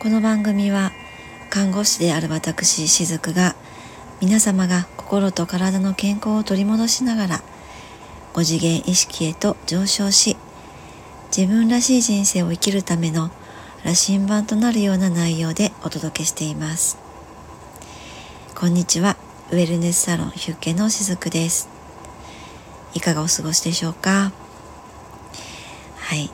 [0.00, 0.92] この番組は
[1.50, 3.56] 看護師である私しずくが
[4.20, 7.42] 皆様が心と体の健康を取り戻しながら
[8.34, 10.36] 5次元意識へと上昇し
[11.36, 13.32] 自分らしい人生を生きるための
[13.84, 16.96] 羅針盤となるような内容でお届けしています。
[18.54, 19.16] こんにちは。
[19.50, 21.68] ウェルネスサロンヒュッケのしずくです。
[22.94, 24.30] いかがお過ごしでしょうか？
[25.96, 26.30] はい。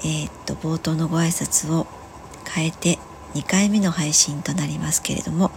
[0.00, 1.86] えー、っと冒頭のご挨拶を
[2.56, 2.98] 変えて
[3.34, 5.50] 2回目の配信となりますけれども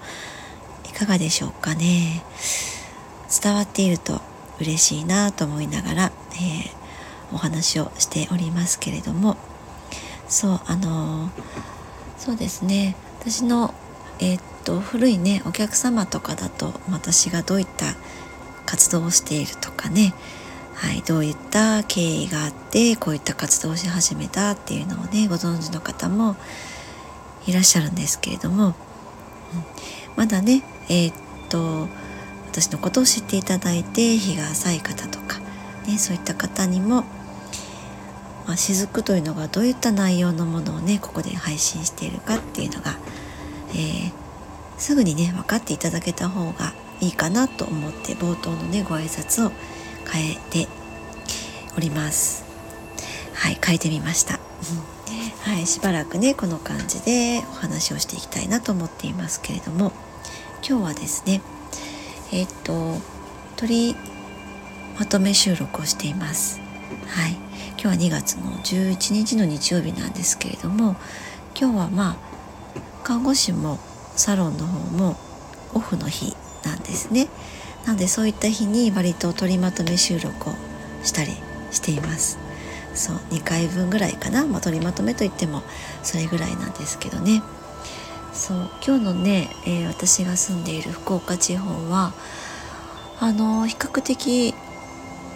[0.90, 2.26] いかがでしょうかね。
[3.42, 4.20] 伝わっていると
[4.60, 6.72] 嬉しいなと思いながら、えー、
[7.34, 9.38] お話をしておりますけれども。
[10.28, 11.32] そうあの、
[12.18, 12.96] そうですね。
[13.22, 13.74] 私の
[14.20, 17.96] えー、っと古いねお客様とかだと私がどういった
[18.66, 20.14] 活動をしているとかね。
[20.76, 26.38] はい、どういった経緯があってこういった活動をし始めたっていうのをねご存知の方も
[27.48, 28.74] いらっしゃるんですけれども、うん、
[30.16, 31.14] まだねえー、っ
[31.50, 31.88] と
[32.52, 35.40] 私のことを知っていただいて日が浅い方とか、
[35.88, 37.04] ね、そういった方にも、
[38.48, 42.98] まあ、雫というのがどういった内容のものをねここで配信しているかっていうのが、
[43.72, 44.12] えー、
[44.78, 49.52] すぐにね分かっていただけた方がいいかなと思って冒頭のねご挨拶を
[50.12, 50.68] 変えて
[51.78, 52.44] おります。
[53.36, 54.40] はい変えてみました、うん。
[55.42, 59.92] はい、しばらくねこの感じでお話をしていきたいなと思っていますけれども。
[60.68, 61.42] 今日はですね
[62.32, 62.98] えっ、と
[63.56, 63.96] 取り
[64.98, 66.60] まとめ収録をしています。
[67.08, 67.38] はい。
[67.82, 70.98] 今日は2月の11日の日曜日なんですけれども
[71.58, 72.18] 今日はまあ
[73.06, 73.80] 看護師も
[74.18, 75.16] サロンの方も
[75.74, 77.30] オフの日なんですね。
[77.86, 80.54] なのでそういった日に割と取りまとめ収録を
[81.04, 81.32] したり
[81.72, 82.49] しています。
[82.94, 85.64] そう2回分ぐらいかな、まあ、取りまとめといっても
[86.04, 87.42] それぐらいなんですけどね。
[88.34, 92.14] そう今日のね、えー、私が住んでいる福岡地方は
[93.20, 94.54] あのー、比較的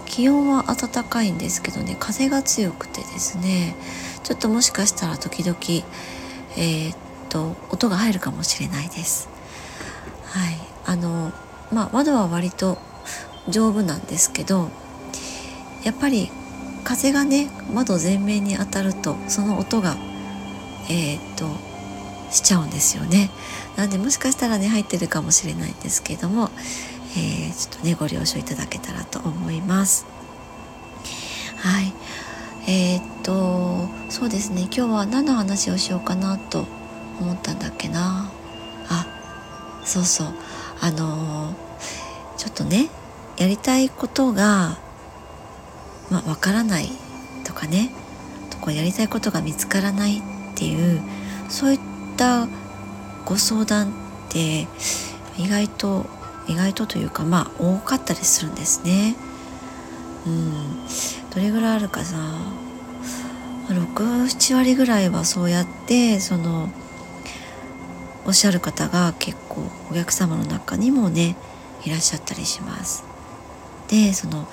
[0.06, 1.97] 気温は暖かいんですけどね。
[2.00, 3.75] 風が強くてですね。
[4.24, 5.58] ちょっともしかしたら時々
[6.56, 6.97] えー、っ
[7.30, 9.28] と音が入るかもしれないです。
[10.25, 10.58] はい。
[10.85, 11.31] あの
[11.72, 12.78] まあ窓は割と
[13.50, 14.70] 丈夫なんですけど
[15.84, 16.30] やっぱり
[16.84, 19.96] 風がね窓全面に当たるとその音が
[20.90, 21.48] えー、っと
[22.32, 23.30] しちゃうんですよね。
[23.78, 26.50] なんでもしかしたらね入ってるかもしれないんですけども、
[27.16, 30.06] えー、ちょっとねご了承いただけたらと思います。
[31.58, 31.94] はい。
[32.68, 34.64] えー、っとそうですね。
[34.64, 36.66] 今日は何の話をしようかなと
[37.20, 38.32] 思ったんだっけな。
[38.90, 39.08] あ
[39.86, 40.28] そうそう。
[40.82, 41.54] あの
[42.38, 42.90] ちょっとね
[43.38, 44.78] やりたいことが
[46.13, 46.90] まあ、わからない
[47.44, 47.91] とかね
[48.51, 50.22] とこやりたいことが見つからないっ
[50.56, 51.01] ていう
[51.50, 51.79] そういっ
[52.16, 52.47] た
[53.25, 53.91] ご相談っ
[54.29, 54.68] て
[55.40, 56.06] 意外と
[56.47, 59.16] 意外とというかまあ多かったりするんですね。
[60.28, 60.85] うん、
[61.34, 62.16] どれぐらいあるかさ
[63.69, 66.69] 67割ぐらいはそうやってその
[68.25, 71.35] おっしゃる方が結構お客様の中にもね
[71.84, 73.03] いらっしゃったりします。
[73.90, 74.47] でその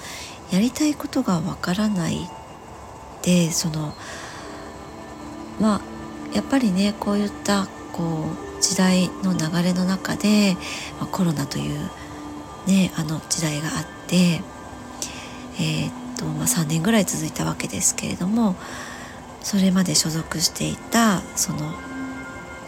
[0.52, 2.28] やりたいことがわからない
[3.22, 3.94] でその
[5.60, 5.80] まあ
[6.34, 8.24] やっぱりねこういったこ
[8.58, 10.56] う時代の流れの中で、
[10.98, 11.78] まあ、コロナという
[12.66, 14.42] ねあの時代があって
[15.58, 18.56] えー、っとまあ、3年ぐらい続いたわけですけれども
[19.42, 21.72] それまで所属していたその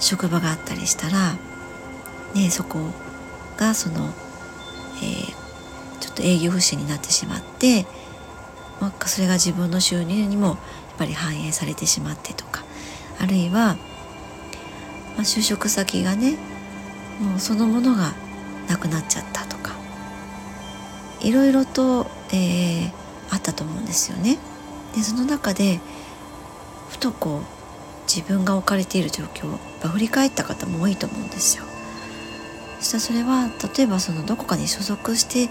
[0.00, 1.34] 職場があったりしたら、
[2.34, 2.78] ね、そこ
[3.56, 4.12] がその、
[5.02, 5.41] えー、
[6.02, 7.86] ちょっと営業不振になってしまって、
[8.80, 10.56] まあ、それが自分の収入にもやっ
[10.98, 12.64] ぱり反映されてしまってとか
[13.20, 13.76] あるいは、
[15.14, 16.32] まあ、就職先がね
[17.20, 18.14] もうそのものが
[18.68, 19.76] なくなっちゃったとか
[21.20, 22.92] いろいろと、えー、
[23.30, 24.38] あったと思うんですよね。
[24.96, 25.78] でその中で
[26.90, 27.42] ふとこう
[28.12, 31.64] 自分が置かれている状況を振り返った方も多いと思うんですよ。
[32.80, 35.48] そしたらそれは例えばそのどこかに所属して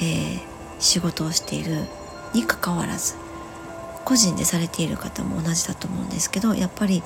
[0.00, 0.40] ー、
[0.78, 1.86] 仕事をしている
[2.34, 3.14] にかかわらず
[4.04, 7.02] 個人でされている方も同じだと思うんですけどやっぱり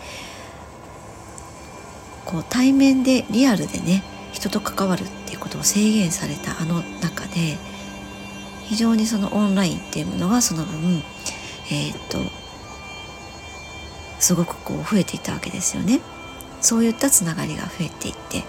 [2.25, 4.03] こう対面でリアルでね
[4.33, 7.56] 人と関わるっていうことを制限されたあの中で
[8.65, 11.03] 非常にそのオンラインっていうものがその分
[11.71, 12.19] えー、っと
[14.19, 16.00] すごくこう増えていったわけですよね。
[16.61, 18.43] そういったつながりが増えていって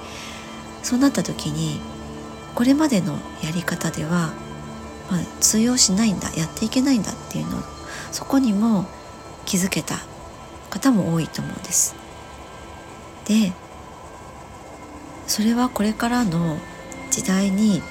[0.82, 1.80] そうなった時に
[2.58, 3.14] これまでの
[3.44, 4.34] やり方では、
[5.12, 7.62] まあ、通用しないんだやっていけないんだっていうの
[8.12, 8.88] そこにも
[9.46, 10.00] 気づけた
[10.72, 11.96] 方も多いと思うんです。
[13.26, 13.54] で
[15.28, 16.58] それはこれからの
[17.12, 17.84] 時代に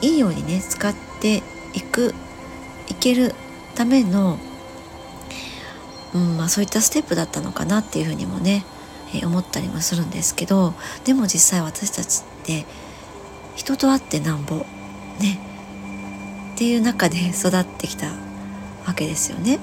[0.00, 1.42] いいようにね使って
[1.74, 2.14] いく
[2.88, 3.34] いける
[3.74, 4.38] ための、
[6.14, 8.64] うんまあ、そういったステップだったのかなっていうふうにもね、
[9.14, 10.72] えー、思ったりもするんですけど
[11.04, 12.64] でも実際私たちって
[13.56, 14.58] 人と会ってなんぼ
[15.18, 15.40] ね
[16.54, 18.06] っていう中で育ってきた
[18.86, 19.58] わけですよね。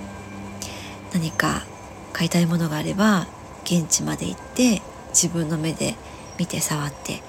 [1.13, 1.63] 何か
[2.11, 3.27] 買いたいものがあれば
[3.63, 5.95] 現地まで行って自分の目で
[6.37, 7.21] 見て触って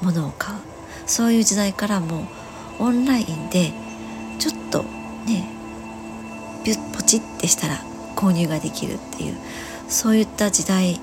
[0.00, 0.58] 物を買う
[1.06, 2.26] そういう時代からも
[2.78, 3.72] オンラインで
[4.38, 4.82] ちょっと
[5.26, 5.48] ね
[6.64, 7.76] ピュッポチってしたら
[8.16, 9.36] 購入ができるっていう
[9.88, 11.00] そういった時代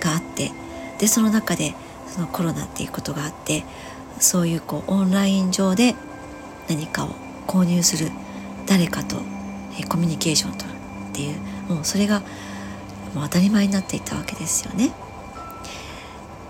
[0.00, 0.50] があって
[0.98, 1.74] でその中で
[2.06, 3.64] そのコロナっていうことがあって
[4.18, 5.94] そういうこうオンライン上で
[6.68, 7.10] 何かを
[7.46, 8.10] 購入する
[8.66, 9.16] 誰かと
[9.78, 10.76] えコミュニケーションを取る
[11.10, 12.20] っていうもうそれが
[13.14, 14.88] もう当たり前になっていたわけですよね。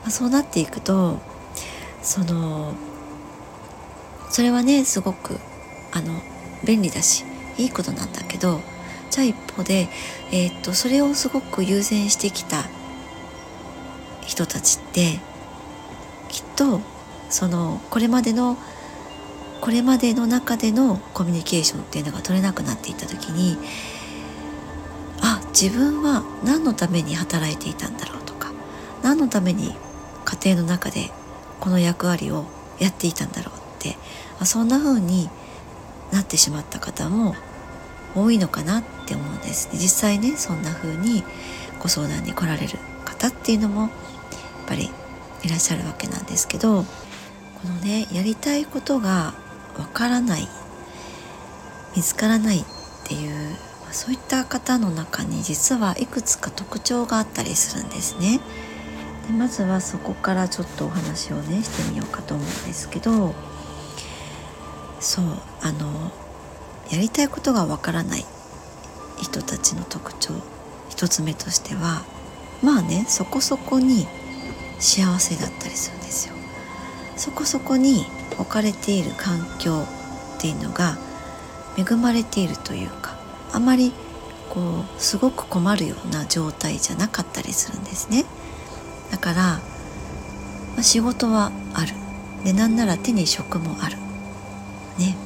[0.03, 1.19] まあ、そうなっていくと
[2.03, 2.75] その
[4.31, 5.39] それはねすごく
[5.93, 6.21] あの
[6.65, 7.25] 便利だし
[7.59, 8.61] いいことなんだけど
[9.11, 9.89] じゃあ一方で、
[10.31, 12.65] えー、っとそれをすごく優先してきた
[14.23, 15.21] 人たちって
[16.29, 16.81] きっと
[17.31, 18.57] そのこれまでの
[19.61, 23.57] これまでの中でのコミュニケーションっていうのが取れなくなっていった時に
[25.23, 28.53] あ自分は何のために働いていたんだろうとか
[29.03, 29.75] 何のために
[30.25, 31.11] 家庭の中で
[31.61, 32.45] この役割を
[32.79, 33.97] やっていたんだろうって
[34.45, 35.31] そんな風に
[36.13, 37.35] なってしまった方も
[38.15, 41.25] 多いのかなって思うんです実際ねそんな風に
[41.81, 43.91] ご相談に来られる方っていうのもやっ
[44.67, 44.91] ぱり
[45.45, 46.85] いらっしゃるわけなんですけど
[47.63, 49.35] このねやりたいことが
[49.79, 50.49] わからない
[51.97, 52.65] 見つからないっ
[53.05, 53.57] ていう
[53.93, 58.41] そういった方の中に実はいくつか特徴があったりするんですね。
[59.27, 63.35] でまずはそこからちょっとお話をねしてみようかと思うんですけど
[65.01, 65.25] そう
[65.63, 66.13] あの
[66.91, 68.25] やりたいことがわからない
[69.21, 70.35] 人たちの特徴
[70.89, 72.05] 一つ目としては
[72.63, 74.07] まあねそこそこに
[74.79, 76.36] 幸せだったりするんですよ。
[77.17, 78.07] そこそこに
[78.39, 79.85] 置かれている環境
[80.37, 80.97] っていうのが
[81.77, 83.17] 恵まれているというか
[83.53, 83.93] あまり
[84.51, 88.25] こうすごく困るような状態じゃなかったりするんですね。
[89.11, 89.61] だから、ま
[90.79, 91.93] あ、仕事はある。
[92.45, 93.97] でなんなら手に職もある。
[94.99, 95.17] ね。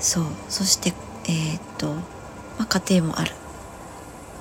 [0.00, 0.24] そう。
[0.48, 0.92] そして
[1.26, 2.02] えー、っと、ま
[2.60, 3.32] あ、家庭もある、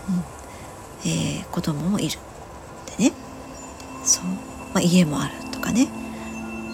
[0.09, 1.09] うん。
[1.09, 2.19] えー、子供もいる。
[2.97, 3.13] でね。
[4.03, 4.31] そう、ま
[4.75, 5.87] あ、家もあるとかね。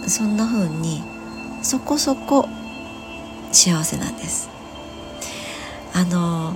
[0.09, 1.03] そんな風に
[1.61, 2.47] そこそこ
[3.51, 4.49] 幸せなんです
[5.93, 6.55] あの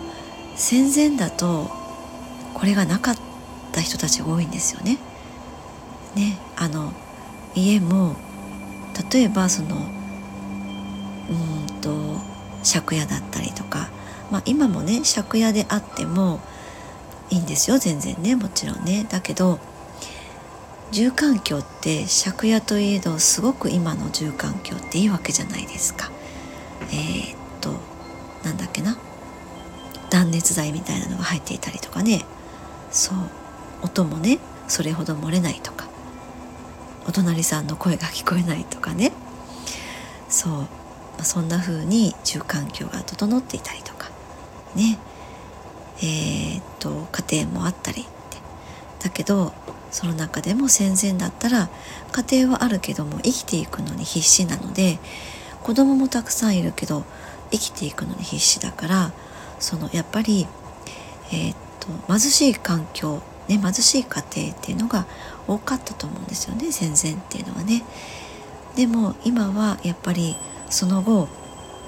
[0.55, 1.69] 戦前だと
[2.53, 3.17] これがなかっ
[3.71, 4.97] た人たちが多いんですよね。
[6.15, 6.93] ねあの
[7.55, 8.15] 家も
[9.11, 9.75] 例えばその
[11.29, 12.19] うんと
[12.63, 13.89] 借家だったりとか、
[14.31, 16.39] まあ、今もね借家であっても
[17.29, 19.05] いいんですよ全然ねもちろんね。
[19.09, 19.59] だけど
[20.93, 26.11] 住環境って借家といえどすごく今の住環境っていいわけじゃないですか。
[26.91, 27.73] えー、っと
[28.43, 28.95] なんだっけな。
[30.11, 32.23] 断熱材みたいなのが入っていたりとかね。
[32.91, 33.17] そう。
[33.81, 35.87] 音もねそれほど漏れないとか。
[37.07, 39.13] お隣さんの声が聞こえないとかね。
[40.29, 40.51] そう、
[41.17, 44.11] ま、そんな風に住環境が整っていたりとか。
[44.75, 44.99] ね。
[46.03, 48.11] えー、っと家庭もあったりって。
[49.03, 49.53] だけど
[49.93, 51.69] その中でも戦前だったら
[52.11, 54.99] 家庭はあるけども生きていくのに必死なので
[55.61, 57.05] 子供もたくさんいるけど
[57.51, 59.11] 生きていくのに必死だから
[59.59, 60.47] そのやっぱり、
[61.31, 65.05] えー、っと貧しい環境ね、貧しい家庭っていうのが
[65.47, 67.83] 多かったと思うんですよね戦前っていうのはね。
[68.75, 70.37] でも今はやっぱり
[70.69, 71.27] その後、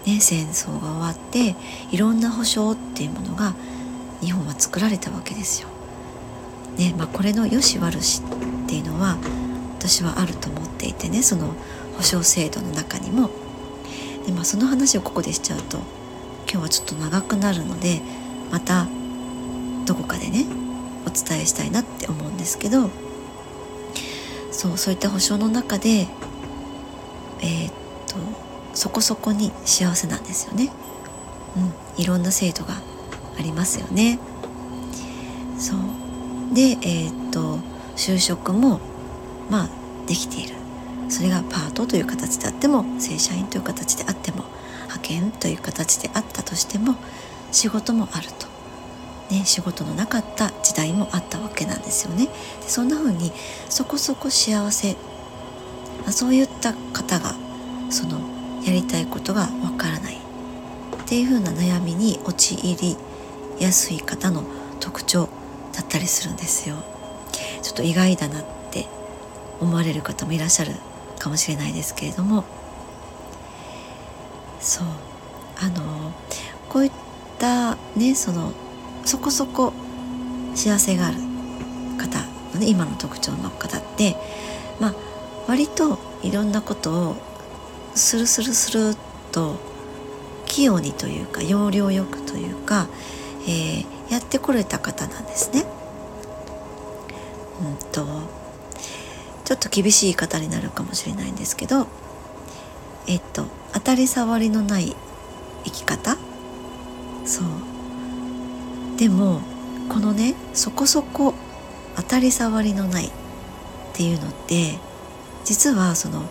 [0.05, 1.55] ね、戦争が終わって
[1.91, 3.55] いろんな保障っていうものが
[4.21, 5.69] 日本は作られたわけですよ。
[6.77, 8.21] ねまあ、これの良し悪し
[8.65, 9.17] っていうのは
[9.79, 11.53] 私はあると思っていてねその
[11.97, 13.29] 保障制度の中にも。
[14.25, 15.77] でまあ、その話をここでしちゃうと
[16.51, 18.01] 今日はちょっと長くなるので
[18.51, 18.87] また
[19.85, 20.45] どこかでね
[21.05, 22.89] お伝えしたいなって思うんですけど
[24.51, 26.07] そうそういった保証の中で
[27.41, 27.73] えー、っ
[28.07, 28.15] と
[28.73, 30.71] そこそこに幸せなんですよね。
[31.97, 32.73] うん、いろんな制度が
[33.37, 34.19] ありますよね。
[35.57, 35.79] そう
[36.53, 37.59] でえー、っと
[37.95, 38.79] 就職も
[39.49, 39.69] まあ
[40.07, 40.55] できている。
[41.07, 44.43] それがパートという形であっても正社員という形であっても
[44.83, 46.95] 派遣という形であったとしても
[47.51, 48.47] 仕事もあると。
[49.29, 52.25] ね、仕事のなかった時代もあったわけなんですよね。
[52.25, 52.31] で
[52.67, 53.31] そんな風に
[53.69, 54.95] そこそこ幸せ
[56.05, 57.33] まそういった方が
[57.89, 58.19] その
[58.63, 60.15] やりたいことがわからない。
[60.15, 62.97] っていう風な悩みに陥り
[63.59, 64.43] やすい方の
[64.79, 65.29] 特徴
[65.75, 66.75] だったりするんですよ。
[67.61, 68.87] ちょっと意外だなって
[69.59, 70.73] 思われる方もいらっしゃる
[71.19, 72.45] かもしれないですけれども
[74.59, 74.87] そう
[75.57, 76.11] あの
[76.69, 76.91] こういっ
[77.39, 78.51] たねその
[79.03, 79.73] そこそこ
[80.53, 81.17] 幸せがある
[81.97, 82.19] 方
[82.53, 84.15] のね今の特徴の方って
[84.79, 84.95] まあ
[85.47, 87.15] 割といろんなことを
[87.93, 88.97] スルスルスルっ
[89.31, 89.55] と
[90.45, 92.87] 器用にというか要領よくというか、
[93.47, 95.65] えー、やってこれた方なんですね。
[97.61, 98.05] うんと
[99.45, 101.87] ちょっと厳しい方になるかもしれないんですけど
[103.07, 104.95] えっと当たり障りのない
[105.63, 106.17] 生き方？
[107.25, 107.45] そう
[108.97, 109.41] でも
[109.89, 111.33] このねそこそこ
[111.95, 113.11] 当たり障りのないっ
[113.93, 114.79] ていうのって
[115.43, 116.23] 実はその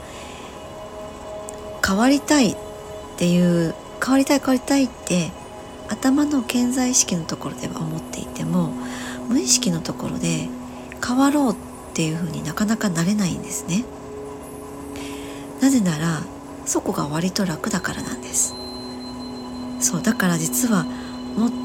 [1.86, 2.56] 変わりたいっ
[3.16, 5.30] ていう変わりたい変わりたいって
[5.88, 8.72] 頭の健在意識のところでは思っていても
[9.28, 10.48] 無意識のところで
[11.06, 11.56] 変わろうっ
[11.94, 13.84] ていうふうになかなかなれないんですね。
[15.60, 16.22] なぜなら
[16.66, 18.54] そこが割と楽だからなんです。
[19.80, 20.86] そうだから実は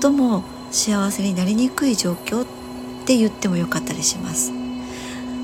[0.02, 2.46] 最も幸せになりにくい状況っ
[3.06, 4.52] て言ってもよかったりします。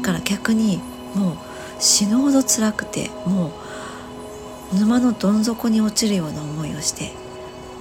[0.01, 0.79] だから逆に
[1.15, 1.35] もう
[1.79, 3.51] 死ぬほど辛くても
[4.73, 7.13] う沼のどん底に落ちるような思いをして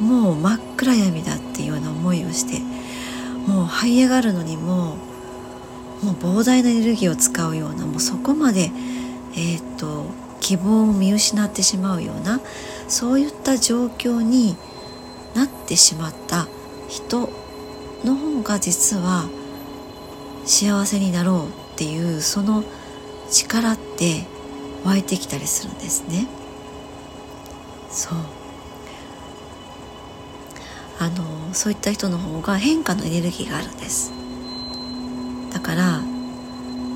[0.01, 2.61] もう真っ暗闇だっていうような思いをして
[3.49, 4.97] もう這い上がるのにも
[6.03, 8.71] もう膨大なエネルギーを使うようなもうそこまで
[9.37, 10.07] えっ、と
[10.41, 12.41] 希望を見失ってしまうような
[12.87, 14.57] そういった状況に
[15.35, 16.47] なってしまった
[16.89, 17.31] 人
[18.05, 19.29] の方が実は
[20.45, 22.63] 幸せになろうっていうその
[23.31, 24.27] 力って
[24.85, 26.27] 湧いてきたりするんですね。
[27.91, 28.44] そう
[31.05, 34.11] あのそういった人の方が変化のエネルギーがあるんです。
[35.53, 36.03] だから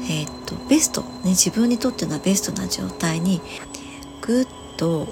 [0.05, 3.43] えー、っとベスト、ね、自分にとってのベストな状態に
[4.23, 4.47] ぐっ
[4.79, 5.09] と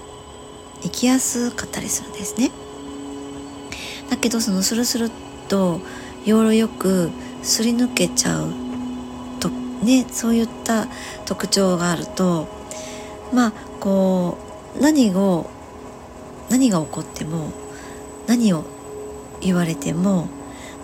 [0.83, 2.50] 生きやすかったりするんですね。
[4.09, 5.11] だけどそのスルスル
[5.49, 5.81] と
[6.25, 7.11] 要領よく
[7.43, 8.50] すり抜けちゃう
[9.41, 10.87] とねそういった
[11.26, 12.49] 特徴があると
[13.31, 14.38] まあこ
[14.75, 15.50] う何を
[16.49, 17.50] 何が起こっても
[18.26, 18.65] 何を
[19.47, 20.29] 言われても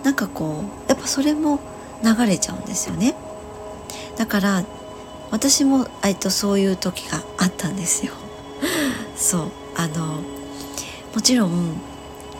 [0.03, 1.59] なんかこうやっぱそれも
[2.03, 3.15] 流れちゃうんですよね。
[4.17, 4.63] だから
[5.31, 8.13] 私もえとそういう時があったんですよ。
[9.15, 10.19] そうあの
[11.13, 11.77] もちろん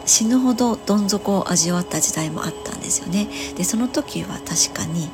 [0.05, 3.27] 死ぬほどどん底を味わった時代もあったんですよね。
[3.55, 5.09] でその時は確かに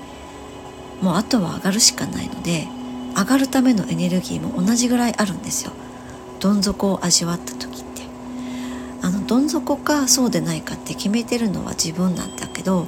[1.02, 2.68] もうあとは上がるしかないので
[3.16, 5.72] 上がるためのエネルギーも同じぐらいあるんですよ。
[6.40, 7.79] どん底を味わった時。
[9.02, 12.88] あのどん底かそうでないかって決めてるのは自分なんだけど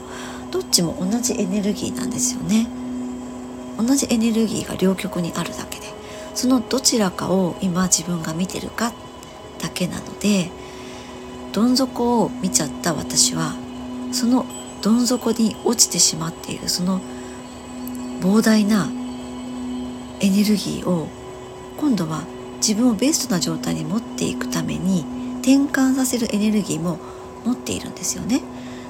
[0.51, 2.68] どっちも同じエネルギーなんですよね。
[3.77, 6.01] 同じエネルギーが両極にあるだけで。
[6.34, 8.94] そのどちらかを今自分が見てるか
[9.60, 10.50] だけなので
[11.53, 13.53] どん底を見ちゃった私は
[14.12, 14.46] その
[14.82, 17.01] どん底に落ちてしまっているその
[18.22, 18.89] 膨大な
[20.20, 21.08] エネルギーを
[21.77, 22.24] 今度は
[22.58, 25.06] 自分をベストな状態に持っていくために
[25.42, 27.00] 転換させるエネルギーも
[27.46, 28.42] 持っているんですよね。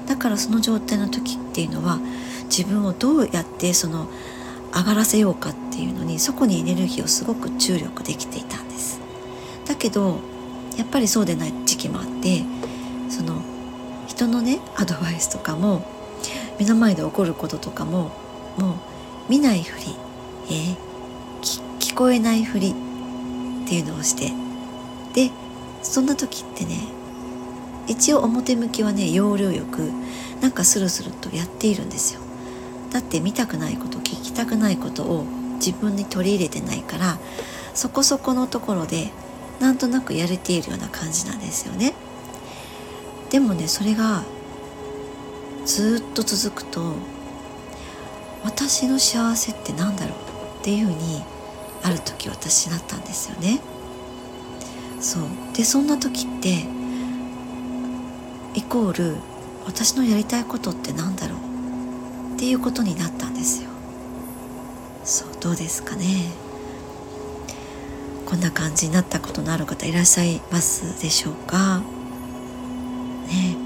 [0.06, 1.98] だからその状態の時っていうのは
[2.44, 4.08] 自分をどうやってその
[4.74, 9.00] 上がらせようかっていうのにそこにエネルギーをすごく注力できていたんです。
[9.66, 10.18] だけど
[10.76, 12.42] やっぱりそうでない時期もあって
[13.08, 13.42] その
[14.06, 15.84] 人のねアドバイスとかも
[16.58, 18.10] 目の前で起こることとかも
[18.58, 19.96] もう見ないふり、
[20.46, 20.76] えー、
[21.78, 24.32] 聞こえないふりっていうのをして
[25.14, 25.30] で
[25.82, 26.88] そんな時ってね
[27.86, 29.90] 一応表向きはね要領よく
[30.40, 32.20] なんかスルスルとやっているんですよ。
[32.90, 35.24] だって見たくないこと聞きたくないことを
[35.56, 37.18] 自分に取り入れてないから
[37.74, 39.10] そこそこのところで
[39.60, 41.94] なんとなくやれているような感じなんですよね。
[43.30, 44.24] でもねそれが
[45.64, 46.94] ずっと続くと
[48.44, 50.18] 私の幸せって何だろう
[50.60, 51.22] っていうふうに
[51.82, 53.60] ある時私なったんですよね。
[55.00, 55.22] そう。
[55.54, 56.66] でそんな時って
[58.54, 59.16] イコール
[59.64, 61.38] 私のやりたいことって何だろう？
[62.34, 63.70] っていうことになったんですよ。
[65.04, 66.30] そうどうですかね？
[68.26, 71.82] こんな感じになったことのある方いらっしゃいますでしょうか？
[73.28, 73.56] ね。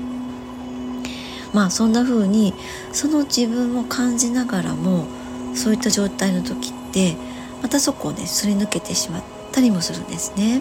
[1.54, 2.52] まあそんな風に
[2.92, 5.06] その自分を感じながらも
[5.54, 7.16] そういった状態の時って
[7.62, 10.60] またそこをねすり抜けてしまったりもするんですね。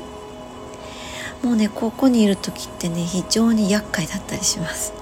[1.45, 4.93] もうねここにいる時ってね非常に厄介だったりします。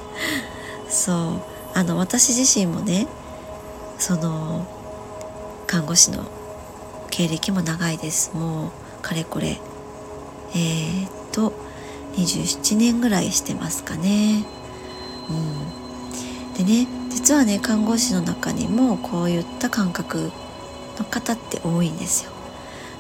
[0.89, 1.41] そう
[1.73, 3.07] あの私自身もね
[3.97, 4.67] その
[5.67, 6.25] 看護師の
[7.09, 8.71] 経歴も長いですもう
[9.01, 9.57] かれこれ
[10.53, 11.53] えー、っと
[12.17, 14.43] 27年ぐらいしてますかね。
[15.29, 15.33] う
[16.51, 20.29] ん、でね実はね看護師の中にもこういった感覚
[20.99, 22.31] の方って多いんですよ。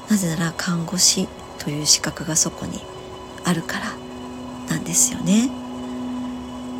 [0.09, 1.27] なぜなら看護師
[1.59, 2.92] という資格がそこに
[3.43, 3.85] あるから
[4.69, 5.49] なんですよね。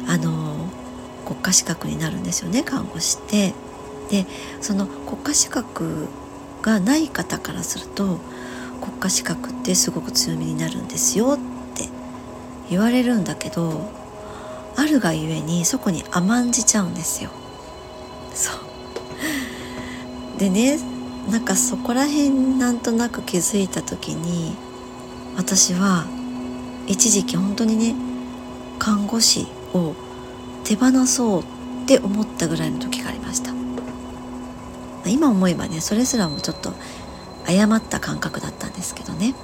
[0.08, 0.68] あの
[1.26, 3.54] 国家資格になるんですよね看護師って。
[4.10, 4.26] で
[4.62, 6.08] その国家資格
[6.62, 8.20] がない方からすると
[8.82, 11.38] 国家資格ってすごく強みになるんですよっ
[11.74, 11.88] て
[12.70, 13.90] 言われるんだけど
[14.76, 17.30] あるがゆえにそこに甘んじちゃうんですよ。
[18.34, 18.52] そ
[20.36, 20.80] うでね
[21.32, 24.56] なんかそこら辺なんとなく気づいた時に
[25.38, 26.06] 私は
[26.88, 27.96] 一時期本当にね
[28.80, 29.96] 看護師を
[30.64, 31.46] 手放そうっ
[31.86, 33.54] て思ったぐらいの時がありました。
[35.06, 36.74] 今思えばねそれすらもちょっと
[37.46, 39.36] 誤った感覚だったんですけどね。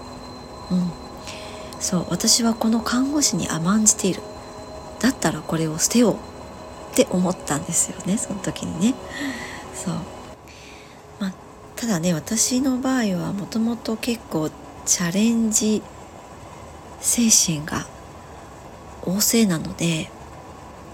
[0.72, 0.92] うん。
[1.82, 4.22] そう私はこの看護師に甘んじている。
[5.00, 6.18] だったらこれを捨てようっ
[6.96, 8.96] て思ったんですよねその時にね。
[9.74, 9.94] そう。
[11.20, 11.34] まあ
[11.76, 14.50] ただね私の場合はもともと結構
[14.86, 15.82] チャレンジ
[17.02, 17.88] 精神が
[19.04, 20.10] 旺盛なので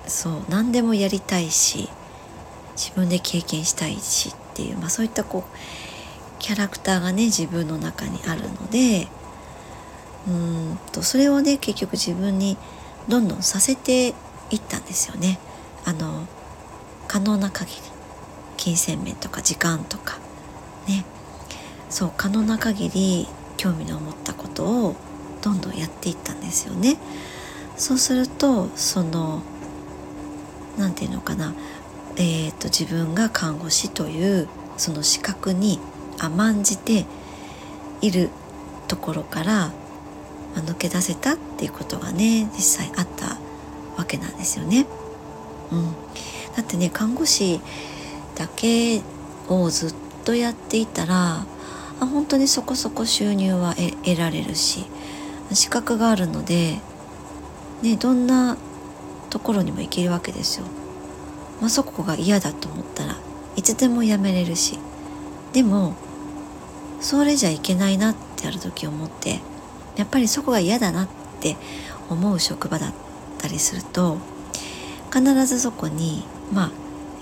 [0.07, 1.89] そう何でもやりたいし
[2.75, 5.57] 自分で経験したいしっていう、まあ、そういったこう
[6.39, 9.07] キャラクターがね自分の中にあるので
[10.27, 12.57] うんとそれをね結局自分に
[13.07, 14.09] どんどんさせて
[14.51, 15.39] いったんですよね。
[15.85, 16.27] あの
[17.07, 17.81] 可能な限り
[18.57, 20.17] 金銭面とか時間とか
[20.87, 21.05] ね
[21.89, 24.95] そう可能な限り興味の持ったことを
[25.45, 26.97] どんどんやっていったんですよね。
[27.77, 29.43] そうするとその
[30.75, 31.53] 何て言うのかな、
[32.15, 35.79] えーと、自分が看護師というその資格に
[36.17, 37.05] 甘んじて
[38.01, 38.29] いる
[38.87, 39.71] ところから
[40.55, 43.37] 抜け出せたっていうことがね実際あった
[43.97, 44.87] わけなんですよね。
[45.71, 45.91] うん、
[46.55, 47.61] だってね看護師
[48.35, 49.01] だけ
[49.47, 51.45] をずっとやっていたら
[51.99, 54.85] あ本当にそこそこ収入は得られるし
[55.51, 56.79] 資格があるので、
[57.81, 58.57] ね、どんな
[59.29, 60.65] ところにも行けるわけですよ。
[61.61, 63.15] まあ、そこが嫌だと思ったら
[63.55, 64.77] いつでもやめれるし
[65.53, 65.95] でも
[66.99, 69.39] それじゃいけないなってある時思って
[69.95, 71.07] やっぱりそこが嫌だなっ
[71.39, 71.55] て
[72.09, 72.93] 思う職場だっ
[73.37, 74.17] たりすると
[75.13, 76.71] 必ずそこにまあ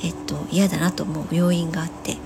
[0.04, 2.18] えっと嫌だなと思う要因があって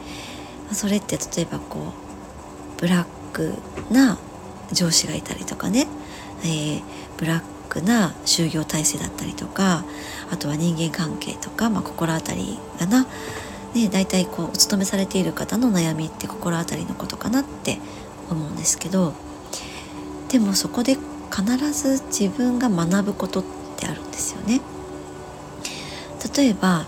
[0.71, 3.53] それって例えばこうブラック
[3.91, 4.17] な
[4.71, 5.87] 上司がいたりとかね、
[6.43, 6.81] えー、
[7.17, 9.83] ブラックな就業体制だったりとか
[10.31, 13.03] あとは人間関係とか、まあ、心当たりがな、
[13.73, 17.79] ね、大体こうお勤めされている方の悩みって心当たりのことかなって
[18.29, 19.13] 思うんですけど
[20.29, 20.97] でもそこで
[21.31, 23.43] 必ず自分が学ぶことっ
[23.77, 24.61] てあるんですよね。
[26.35, 26.85] 例えば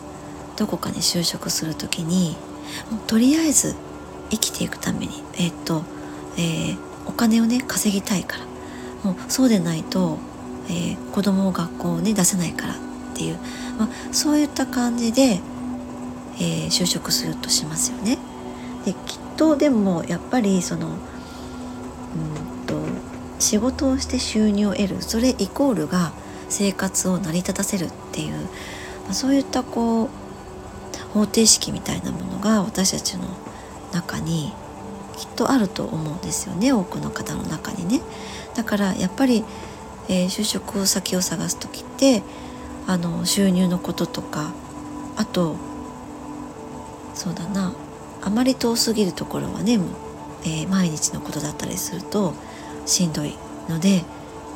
[0.58, 2.36] どこかに就職する時に
[3.08, 3.76] とりあえず
[4.30, 5.84] 生きていくためにえー、っと、
[6.38, 8.50] えーお金をね稼ぎたいから。
[9.04, 10.18] もうそうでないと、
[10.68, 12.78] えー、子供を学校をね出せないからっ
[13.16, 13.38] ていう、
[13.78, 15.40] まあ、そういった感じで、
[16.36, 18.18] えー、就職するとしますよね。
[18.86, 19.00] できっ
[19.38, 20.96] とでもやっぱりそのうん
[22.66, 22.76] と
[23.40, 25.02] 仕事をして収入を得る。
[25.02, 26.12] それイコールが
[26.50, 28.34] 生活を成り立たせるっていう、
[29.06, 30.10] まあ、そういったこう
[31.14, 33.24] 方程式みたいなものが私たちの
[33.94, 34.52] 中に
[35.20, 38.00] きっとあると思うんですよね多くの方の中にね。
[38.56, 39.44] だからやっぱり、
[40.08, 42.24] えー、就職先を探す時って
[42.88, 44.54] あの収入のこととか
[45.18, 45.58] あと
[47.14, 47.74] そうだな
[48.22, 49.78] あまり遠すぎるところはね、
[50.44, 52.34] えー、毎日のことだったりすると
[52.86, 54.04] しんどいので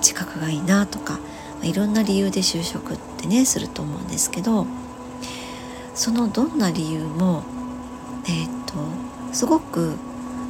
[0.01, 1.17] 近くがいいなとか、
[1.61, 4.67] いろんな理由で就職ってねすると思うんですけど
[5.93, 7.43] そのどんな理由も
[8.27, 8.73] えっ、と
[9.33, 9.95] すごく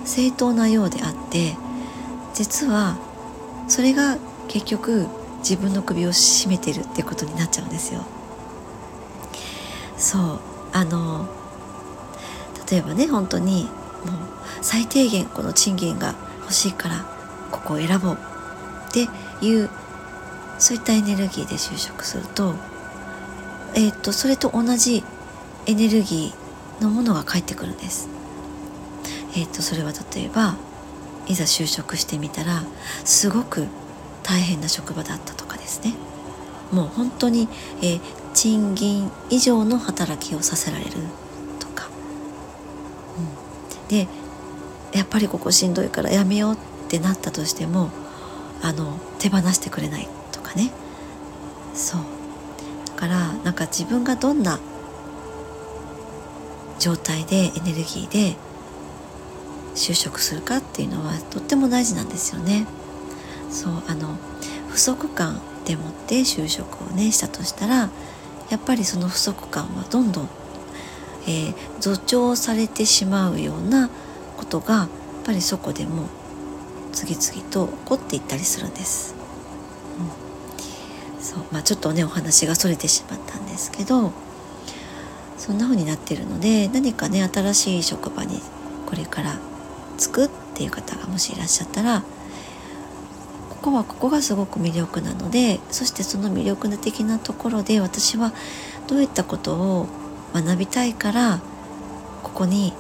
[0.06, 1.56] 正当なようであって
[2.34, 2.98] 実は
[3.68, 5.08] それが結局
[5.40, 8.02] 自分の首を絞めてるってことになっちゃうんですよ。
[9.98, 10.40] そう
[10.74, 11.28] あの
[12.70, 13.72] 例えばね本当にもう
[14.62, 17.06] 最低限この賃金が欲しいから
[17.52, 18.18] ここを選ぼう
[18.90, 19.08] って
[19.46, 19.70] いう
[20.60, 22.56] そういったエネルギーで就職すると
[23.76, 25.04] えーと、それと同じ
[25.66, 28.08] エネルギーのものが返ってくるんです。
[29.36, 30.56] えーと、それは例えば
[31.28, 32.64] いざ就職してみたら
[33.04, 33.68] すごく
[34.24, 35.94] 大変な職場だったとかですね。
[36.72, 37.48] もう本当に、
[37.82, 38.02] えー、
[38.34, 40.92] 賃金以上の働きをさせられる
[41.60, 41.88] とか、
[43.18, 44.08] うん、で
[44.92, 47.90] やっぱりここしんどいからやめようってなったとしても
[48.62, 50.72] あの手放してくれないとかね。
[51.76, 52.02] そう。
[52.88, 54.60] だからなんか自分がどんな
[56.80, 58.36] 状態でエネルギーで
[59.76, 62.66] 就職するかっていうのはとっても大事なんですよね。
[63.50, 64.18] そうあの
[64.70, 67.90] 不足感でもって就職をねしたとしたら
[68.50, 70.30] やっぱりその不足感はどんどん、
[71.28, 73.90] えー、助長されてしまうような
[74.38, 74.88] ことがやっ
[75.26, 76.08] ぱりそこでも
[76.92, 79.16] 次々と起こっていったりするんです。
[81.18, 84.12] うん、そうまあ、ちょっとねお話がそれてしまったんですけど
[85.38, 88.42] そんな風になってるので何かね新しい職場に
[88.86, 89.40] これから
[90.10, 92.02] 着くっていう方がもしいらっしゃったら
[93.50, 98.34] ここはここがすごく魅力なのでそしてその魅力的なところで私は
[98.88, 99.88] どういったことを
[100.34, 101.40] 学びたいから
[102.24, 102.74] ここに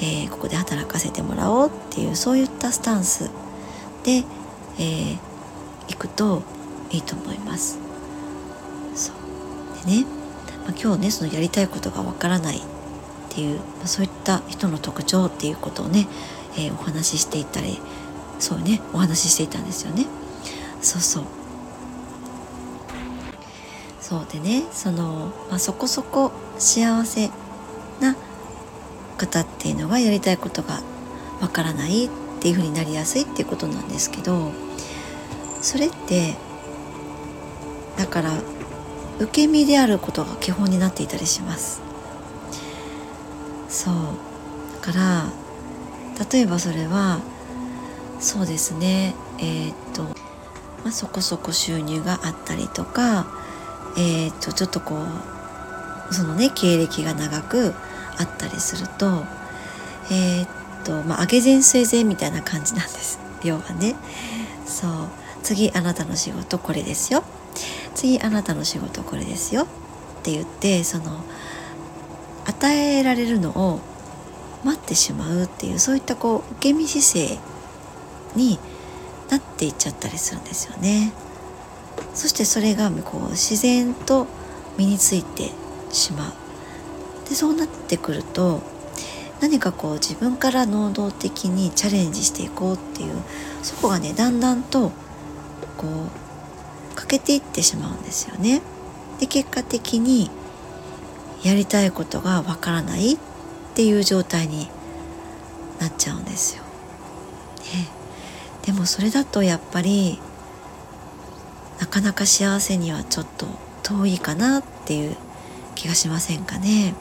[0.00, 3.30] えー、ここで働かせてもらおうっていうそういったスタンス
[4.04, 4.24] で、
[4.78, 5.18] えー、
[5.88, 6.42] 行くと
[6.90, 7.78] いいと思います。
[8.94, 10.06] そうでね、
[10.66, 12.60] まあ、今日ねそのやりたいことがわからないっ
[13.30, 16.06] ていう、まあ、そういった人の特徴っていうことをね、
[16.56, 17.78] えー、お話ししていったり
[18.38, 20.06] そうねお話ししていたんですよね。
[20.82, 21.24] そうそう。
[24.00, 27.28] そうでねその、まあ、そこそこ幸せ
[28.00, 28.14] な
[29.16, 30.80] 方っていうのがやりたいことが
[31.40, 32.08] わからないっ
[32.40, 34.52] ていうふうになりやすいっていうことなんですけど
[35.60, 36.36] それって
[37.96, 38.32] だから
[39.18, 41.80] 受け身であることが基本になっていたりします。
[43.68, 43.94] そう。
[44.74, 45.24] だから
[46.32, 47.20] 例えばそれは
[48.18, 49.14] そうですね。
[49.38, 50.04] えっ、と、
[50.82, 53.26] まあ、そこそこ収入があったりとか
[53.98, 54.96] えっ、とちょっとこ
[56.10, 57.74] うそのね経歴が長く
[58.18, 59.24] あったりすると
[60.10, 60.48] えー、っ
[60.84, 63.18] とまあ上げ前据え前みたいな感じなんです。
[63.44, 63.94] 要はね。
[64.66, 64.90] そう。
[65.42, 67.22] 次あなたの仕事これですよ。
[67.94, 69.62] 次あなたの仕事これですよ。
[69.62, 69.66] っ
[70.22, 71.24] て言ってその
[72.46, 73.80] 与えられるのを
[74.64, 77.38] 待ってしまうっていうそういったこう受け身姿勢
[78.34, 78.58] に
[79.30, 81.12] なっていっちゃったりするんですよね。
[82.14, 84.26] そしてそれがこう自然と
[84.76, 85.50] 身について
[85.90, 88.62] しまうでそうなってくると
[89.40, 93.14] 何かこう自分から能動的にチャレンジしていこうっていう
[93.62, 94.92] そこがねだんだんと
[95.76, 95.86] こ
[96.92, 98.62] う欠けていってしまうんですよね。
[99.20, 100.30] で結果的に
[101.42, 103.18] やりたいことがわからない
[103.76, 104.70] っていう状態に
[105.80, 106.62] なっちゃうんですよ。
[106.62, 107.86] ね、
[108.62, 110.18] でもそれだとやっぱり
[111.78, 113.46] なかなか幸せにはちょっと
[113.82, 115.14] 遠いかなっていう
[115.74, 116.94] 気がしませんかね。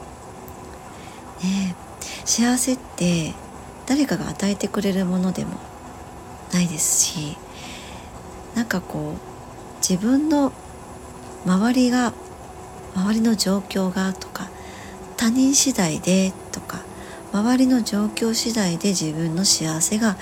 [1.42, 1.78] ね
[2.26, 3.34] 幸せって
[3.86, 5.52] 誰かが与えてくれるものでも
[6.52, 7.38] ないですし
[8.54, 10.52] なんかこう自分の
[11.46, 12.12] 周りが
[12.96, 14.50] 周りの状況がとか
[15.16, 16.45] 他人次第でとか
[17.36, 20.16] 周りの状況次第で自分の幸せが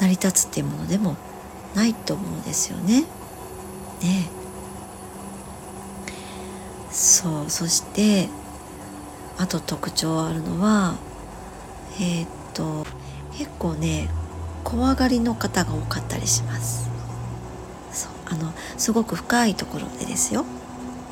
[0.00, 1.16] 成り立つっていうものでも
[1.76, 3.02] ないと思うんですよね。
[3.02, 3.06] ね
[6.90, 8.28] そうそして
[9.38, 10.96] あと特徴あるのは
[12.00, 12.84] えー、っと
[13.38, 14.08] 結構ね
[14.64, 16.90] 怖がりの方が多かったりします。
[17.92, 20.44] そうあのすごく深いところでですよ。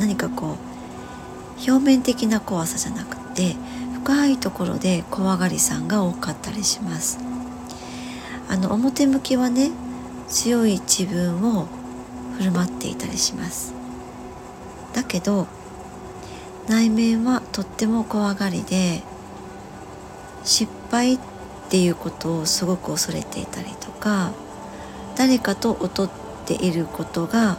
[0.01, 3.55] 何かこう表面的な怖さじゃなくて
[4.05, 7.19] 深いところで怖がりさんが多かったりします。
[8.49, 9.71] あの表向きはね
[10.29, 11.67] 強い自分を
[12.39, 13.75] 振る舞っていたりします。
[14.95, 15.47] だけど
[16.69, 19.03] 内面はとっても怖がりで
[20.45, 21.19] 失敗っ
[21.69, 24.33] ていうことをすごく恐れていたりとか
[25.17, 26.09] 誰かと劣っ
[26.47, 27.59] ていることが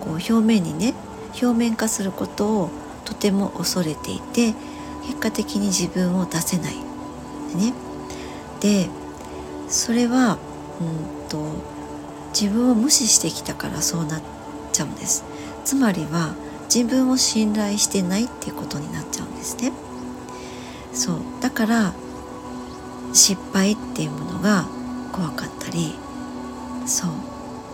[0.00, 0.94] こう表面にね
[1.40, 2.70] 表面化することを
[3.04, 4.54] とても恐れていて
[5.08, 6.74] 結果的に自分を出せない。
[7.50, 7.72] でね。
[8.60, 8.88] で
[9.68, 10.38] それは
[10.80, 10.84] う
[11.26, 11.38] んと
[12.38, 14.22] 自分を無視してきたからそうなっ
[14.72, 15.24] ちゃうんです。
[15.64, 16.34] つまりは
[16.72, 19.72] 自分を信頼してないっていうことになっちゃうんですね。
[20.92, 21.16] そう。
[21.40, 21.92] だから
[23.14, 24.66] 失敗っていうものが
[25.12, 25.94] 怖かったり
[26.86, 27.10] そう。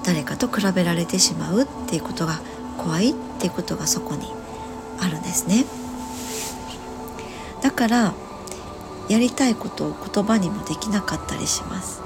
[0.04, 2.40] 誰かと比べられてしまうっていうことが
[2.78, 4.26] 怖いっていうことがそこに
[5.00, 5.64] あるんですね。
[7.64, 8.14] だから
[9.08, 12.02] やりたいことを言葉にもできなかったりします。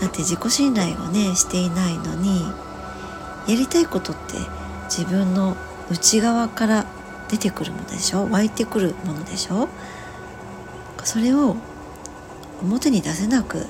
[0.00, 2.42] だって自己信頼をねしていないのに
[3.46, 4.34] やりたいことって
[4.86, 5.56] 自分の
[5.90, 6.86] 内側から
[7.28, 8.28] 出てくるものでしょ？
[8.28, 9.68] 湧いてくるものでしょ？
[11.04, 11.54] それを
[12.62, 13.66] 表に出せなく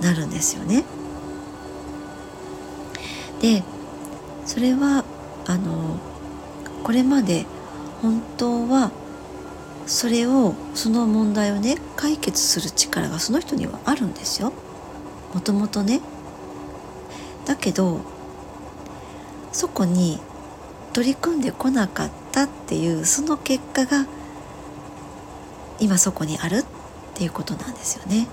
[0.00, 0.84] なるんですよね。
[3.40, 3.62] で
[4.44, 5.04] それは
[5.46, 5.98] あの
[6.82, 7.46] これまで
[8.02, 8.90] 本当は
[9.90, 14.52] それをその問題をね解決する力がその人にはあるんですよ。
[15.34, 16.00] もともとね。
[17.44, 18.00] だけど
[19.50, 20.20] そこに
[20.92, 24.06] 取り組んでこなかったっていうその結果が
[25.80, 26.64] 今そこにあるっ
[27.14, 28.28] ていうことなんですよね。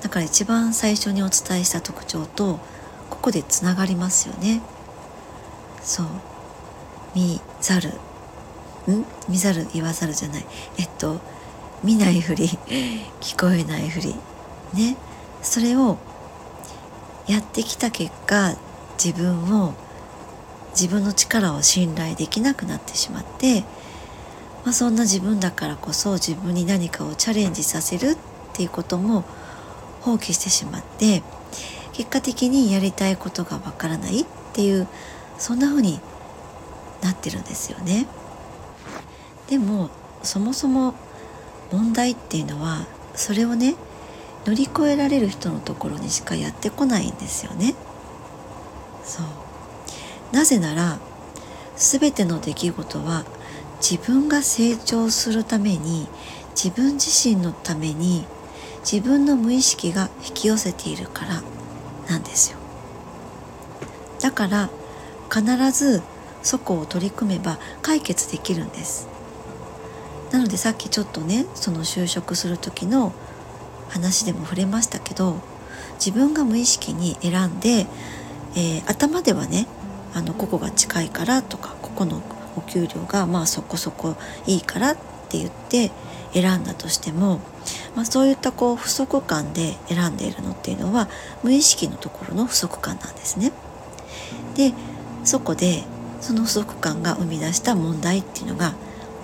[0.00, 2.60] だから一番最初にお伝えした特徴と
[3.10, 4.62] ここでつながりますよね。
[5.82, 6.06] そう。
[7.14, 7.92] 見ざる。
[8.92, 9.04] ん？
[9.28, 10.46] 見ざる言わざるじゃない。
[10.78, 11.20] えっと
[11.82, 12.48] 見ないふり
[13.20, 14.14] 聞こえないふり。
[14.74, 14.96] ね。
[15.42, 15.96] それを
[17.26, 18.56] やってきた結果
[19.02, 19.74] 自分を
[20.70, 23.60] 自分の力を信頼できなくなってしまって、
[24.64, 28.16] まあ、そんな自分だからこそ自分に何かをチャレンジさせるっ
[28.52, 29.24] ていうことも
[30.00, 31.22] 放棄してしまって
[31.92, 34.86] 結果的にやりたいことがわからないっていう
[35.38, 36.00] そんな風に
[37.02, 38.06] なってるんですよね。
[39.48, 39.90] でも
[40.22, 40.94] そもそも
[41.72, 43.74] 問題っていうのはそれをね
[44.46, 47.74] 乗り越えられる人のところにしかやってこないんですよね。
[49.04, 49.26] そう。
[50.32, 50.98] なぜなら
[51.76, 53.24] 全ての出来事は
[53.80, 56.08] 自分が成長するために
[56.54, 58.26] 自分自身のために
[58.80, 61.42] 自分の無意識が引き寄せているから
[62.08, 62.58] なんですよ。
[64.20, 64.70] だから
[65.32, 66.02] 必ず
[66.42, 69.17] そこを取り組めば解決できるんです。
[70.32, 73.12] なのでさっきちょっとねその就職する時の
[73.88, 75.36] 話でも触れましたけど
[75.94, 77.86] 自分が無意識に選んで、
[78.56, 79.66] えー、頭ではね
[80.14, 82.22] あのここが近いからとかここの
[82.56, 84.96] お給料がまあそこそこいいからっ
[85.28, 85.90] て言って
[86.32, 87.40] 選んだとしても、
[87.94, 91.08] まあ、そういったこう不足感で選んでいるのっていうのは
[91.42, 93.52] 無意識のところの不足感なんですね。
[94.54, 94.72] で
[95.24, 95.84] そこで
[96.20, 98.74] その不足感が生み出した問題っていうのが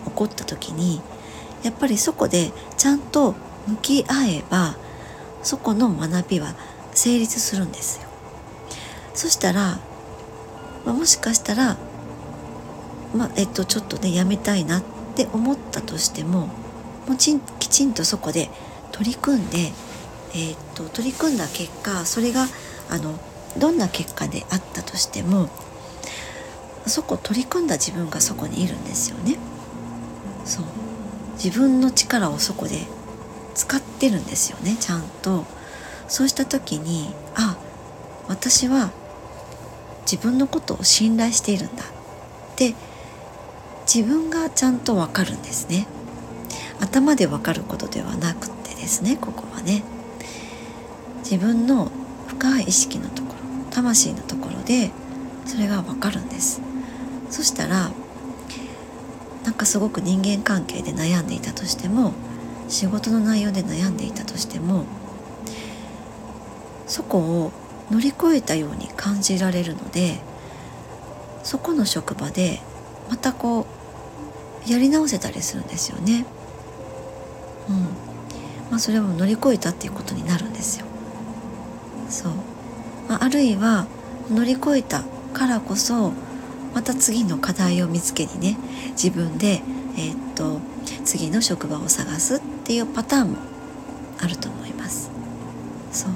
[0.05, 1.01] 起こった時に
[1.63, 3.35] やっぱりそこでちゃんと
[3.67, 4.77] 向き合えば
[5.43, 6.55] そこの学びは
[6.93, 8.09] 成立するんですよ。
[9.15, 9.79] そしたら
[10.85, 11.77] まあ、もしかしたら、
[13.15, 14.83] まあ、えっと、ちょっとねやめたいなっ
[15.15, 16.49] て思ったとしても
[17.09, 18.51] もちんきちんとそこで
[18.93, 19.73] 取り組んで、
[20.35, 22.47] えー、っと取り組んだ結果それが
[22.91, 23.19] あの
[23.59, 25.49] どんな結果であったとしても
[26.87, 29.39] そこ取り組んだ自分がそこにいるんですよね。
[30.45, 30.65] そう。
[31.35, 32.87] 自分の力をそこで
[33.55, 35.45] 使ってるんですよねちゃんと。
[36.09, 37.57] そうした時にあ
[38.29, 38.91] 私は
[40.03, 41.87] 自分のことを信頼しているんだっ
[42.57, 42.75] て
[43.87, 45.87] 自分がちゃんとわかるんですね。
[46.81, 49.83] 頭でわかることではなくてですねここはね。
[51.23, 51.91] 自分の
[52.29, 54.91] 深い意識のところ魂のところで
[55.47, 56.61] それがわかるんです。
[57.31, 57.91] そしたら
[59.45, 62.13] なんかすごく人間関係で悩んでいたとしても
[62.69, 64.87] 仕事の内容で悩んでいたとしても
[66.87, 67.53] そこを
[67.91, 70.19] 乗り越えたように感じられるので
[71.43, 72.61] そこの職場で
[73.11, 73.67] またこ
[74.67, 76.25] うやり直せたりするんですよね。
[77.69, 77.77] うん
[78.71, 80.87] まあ、それを乗り越えたっていうことになるんですよ。
[82.09, 82.33] そう、
[83.09, 83.87] まあ、あるいは
[84.31, 85.05] 乗り越えた
[85.35, 86.13] からこそ
[86.75, 88.57] また次の課題を見つけにね
[88.91, 89.63] 自分で、
[89.97, 90.61] えー、っと
[91.05, 93.39] 次の職場を探すっていうパターンも
[94.21, 95.11] あると思います。
[95.93, 96.11] そう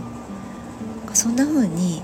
[1.15, 2.03] そんな風に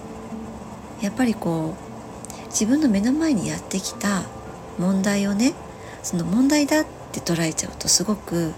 [1.03, 4.23] やっぱりこう自分の目の前にやってきた
[4.79, 5.55] 問題をね
[6.03, 8.53] その問題だって捉えちゃうとすごく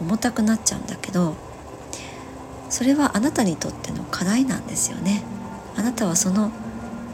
[0.00, 1.34] 重たくなっちゃうんだけど
[2.70, 5.22] それはあなたにとっての課題なんですよね
[5.76, 6.50] あなたはその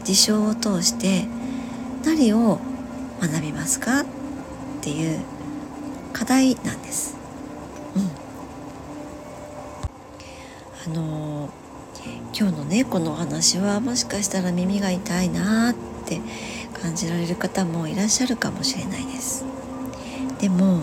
[0.03, 1.27] 事象を通して
[2.03, 2.59] 何を
[3.21, 4.05] 学びますかっ
[4.81, 5.19] ていう
[6.13, 7.15] 課題なんです。
[7.95, 7.99] う
[10.89, 11.61] ん、あのー
[12.33, 16.21] 今日のねこのお話はもしかしたら耳が痛いなって
[16.81, 19.45] 感じられる方もいらっしゃるかもしれないです。
[20.39, 20.79] でも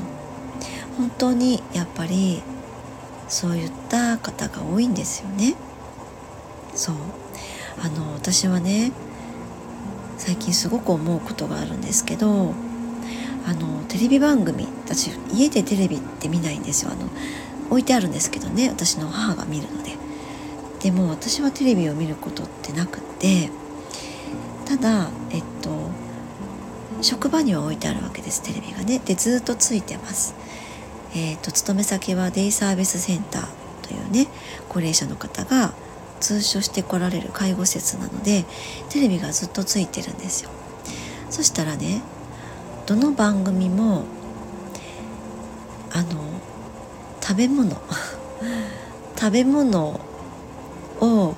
[0.96, 2.42] 本当にやっぱり
[3.28, 5.57] そういった方が多いんですよね。
[6.74, 6.96] そう。
[7.81, 8.92] あの私はね
[10.28, 12.52] 最近すごく思うことがあるんですけど
[13.46, 16.90] あのテレビ番組私家でテレビって見ないんですよ。
[16.92, 17.08] あの
[17.70, 19.96] 置いてあるんですけどね私の母が見るので。
[20.80, 23.48] でも私はテレビを見ることってなくって
[24.66, 25.70] ただえっと
[27.00, 29.00] 職場には置いてあるわけですテレビがね。
[29.02, 30.34] でずっとついてます。
[31.14, 33.48] えーと、勤め先はデイサービスセンター
[33.80, 34.26] というね
[34.68, 35.72] 高齢者の方が
[36.18, 38.44] 通所してこられる介護施設なので
[38.90, 40.50] テレビがずっとついてるんですよ
[41.31, 42.02] そしたらね
[42.87, 44.04] どの番組も
[45.92, 46.09] あの
[47.20, 47.70] 食べ物
[49.18, 50.00] 食べ物
[51.00, 51.35] を、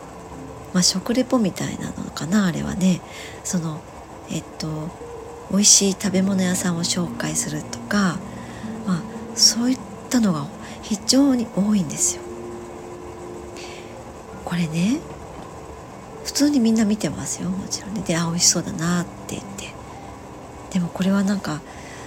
[0.73, 3.01] まあ、食レポみたいなのかなあれはね
[3.43, 3.81] その
[4.31, 4.89] えっと
[5.51, 8.19] 美味しい食べ物屋さんを紹介するとか、
[8.87, 9.03] まあ、
[9.35, 10.47] そういったのが
[10.83, 12.30] 非常に多いんですよ。
[14.51, 14.99] これね
[16.25, 17.49] 普通にみんな見てますよ。
[17.49, 18.03] もちろんね。
[18.03, 19.73] であ美味しそうだなって言って。
[20.73, 21.61] でもこれはなんか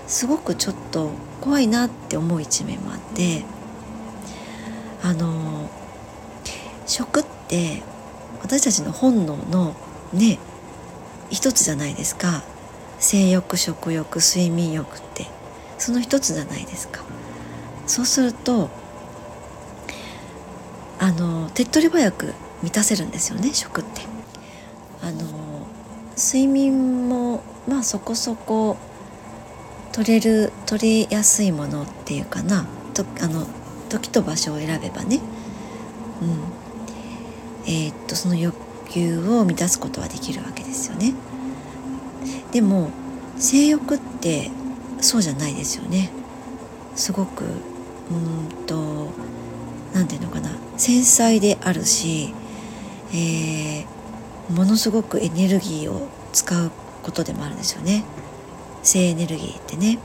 [0.07, 3.43] すごくちょっと怖いなって思う一面もあって
[5.01, 5.69] あの
[6.85, 7.81] 食って
[8.41, 9.73] 私たちの本能の
[10.11, 10.37] ね
[11.29, 12.43] 一つじゃないですか。
[12.99, 15.27] 性欲食欲睡眠欲って。
[15.77, 17.03] その一つじゃないですか。
[17.87, 18.69] そうすると
[21.03, 24.03] あの手っ取り早く満たせるんですよね食って。
[25.01, 25.67] あの
[26.15, 28.77] 睡眠もまあそこそこ
[29.91, 33.45] 取れる取りやすいものっていうかなとあの
[33.89, 35.19] 時と場所を選べばね、
[36.21, 36.39] うん
[37.65, 38.55] えー、っとその欲
[38.89, 41.13] 求を満たすことはできるわけですよね。
[42.53, 42.91] でも
[43.37, 44.51] 性欲って
[45.01, 46.11] そうじゃないですよね。
[46.95, 47.47] すごくう
[48.63, 49.09] んと
[49.93, 52.33] 何て言うのかな繊細であるし、
[53.13, 56.71] えー、ものすごくエネルギーを使う
[57.03, 58.03] ことでもあるんですよね
[58.81, 59.99] 性エネルギーってね。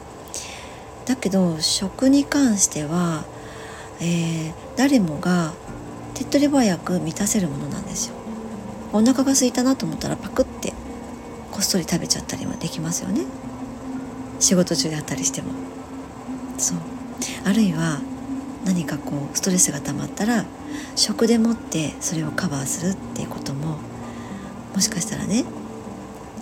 [1.04, 3.24] だけど食に関しては、
[4.00, 5.52] えー、誰もが
[6.14, 8.18] 手っ取り早く満たせるものなんですよ。
[8.92, 10.72] お腹が空いたなと思ったらパクって
[11.52, 13.26] こっそり食べちゃったりもできますよね
[14.40, 15.52] 仕事中であったりしても
[16.56, 16.78] そう
[17.44, 18.00] あるいは
[18.68, 20.44] 何かこうストレスが溜まったら
[20.94, 23.78] 食でもってそれをカバーするっていうことも
[24.74, 25.46] もしかしたらね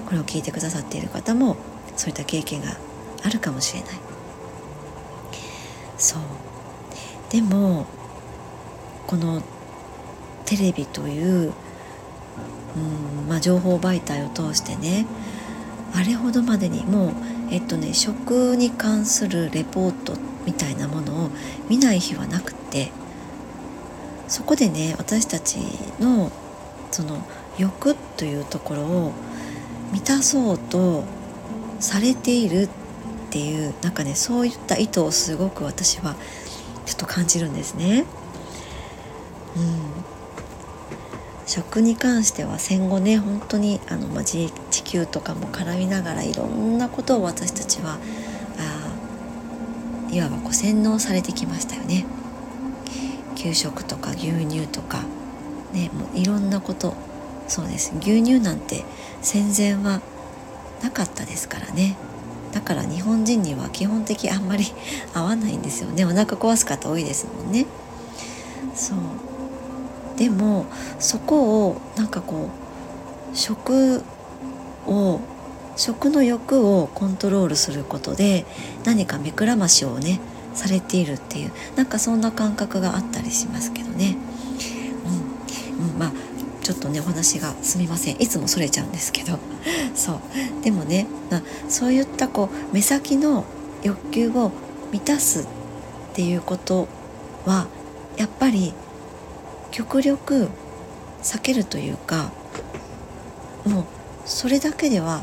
[0.07, 1.57] これを聞いてくださっている方も
[1.97, 2.77] そういった経験が
[3.25, 3.91] あるかもしれない。
[5.97, 6.23] そう。
[7.31, 7.87] でも
[9.07, 9.41] この
[10.45, 11.53] テレビという
[12.77, 15.07] うんまあ、情報媒体を通してね
[15.95, 17.13] あれほどまでにもう
[17.51, 21.31] えっとね食に関するレポートってみたいなものを
[21.69, 22.91] 見ない日はなくって
[24.29, 25.59] そこでね私たち
[26.01, 26.31] の
[26.91, 27.19] その
[27.59, 29.13] 欲というところを
[29.93, 31.05] 満たそうと
[31.81, 32.69] されているっ
[33.31, 36.17] ていうなんかねそういった意図をすごく私は
[36.87, 38.05] ちょっと感じるんですね。
[39.57, 40.05] うん、
[41.47, 44.51] 食に関しては戦後ね本当にあの、まあ、地
[44.85, 47.99] 球とかも絡みながらいろんなことを私たちは
[50.11, 52.05] いわばこう洗脳されてきましたよね。
[53.35, 55.03] 給食とか牛乳とか、
[55.73, 56.95] ね、もういろんなこと。
[57.49, 57.93] そうです。
[58.01, 58.85] 牛乳なんて
[59.23, 60.01] 戦前は
[60.83, 61.97] なかったですからね。
[62.53, 64.65] だから日本人には基本的あんまり
[65.15, 66.05] 合わないんですよね。
[66.05, 67.67] お腹壊す方多いですもんね。
[68.75, 68.99] そう。
[70.19, 70.67] でも
[70.99, 72.49] そこをなんかこ
[73.33, 74.03] う食
[74.87, 75.21] を
[75.77, 78.47] 食の欲をコントロールすることで
[78.85, 80.21] 何か目くらましをね
[80.55, 84.17] されているっていうなんかそんな感覚があったりしますけどね。
[85.79, 86.13] うん、うん、まあ
[86.63, 88.21] ちょっとねお話がすみません。
[88.21, 89.39] いつもそれちゃうんですけど。
[89.95, 90.21] そう。
[90.63, 93.45] でもね、まあ、そういったこう目先の
[93.83, 94.51] 欲求を
[94.93, 95.47] 満たすっ
[96.15, 96.89] ていうこと
[97.45, 97.67] は
[98.17, 98.73] やっぱり
[99.71, 100.49] 極力
[101.23, 102.33] 避けるというか
[103.67, 103.85] もう
[104.25, 105.23] それだけでは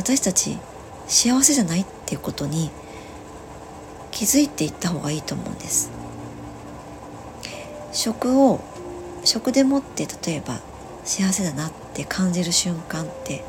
[0.00, 0.56] 私たち
[1.06, 2.70] 幸せじゃないっていうことに
[4.10, 5.90] 気づいていった方がいいと思うんです。
[7.92, 8.60] 食を
[9.24, 10.58] 食でもって例えば
[11.04, 13.44] 幸せだなって感じる瞬間って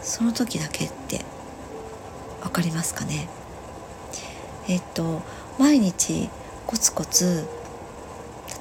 [0.00, 1.20] その時だけって
[2.42, 3.28] 分かりますかね？
[4.68, 5.20] えっと
[5.58, 6.30] 毎日
[6.66, 7.46] コツコツ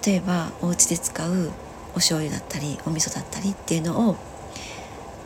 [0.06, 1.52] 例えばお家で使う
[1.92, 4.18] お醤油だったりお味噌だったりっていうのを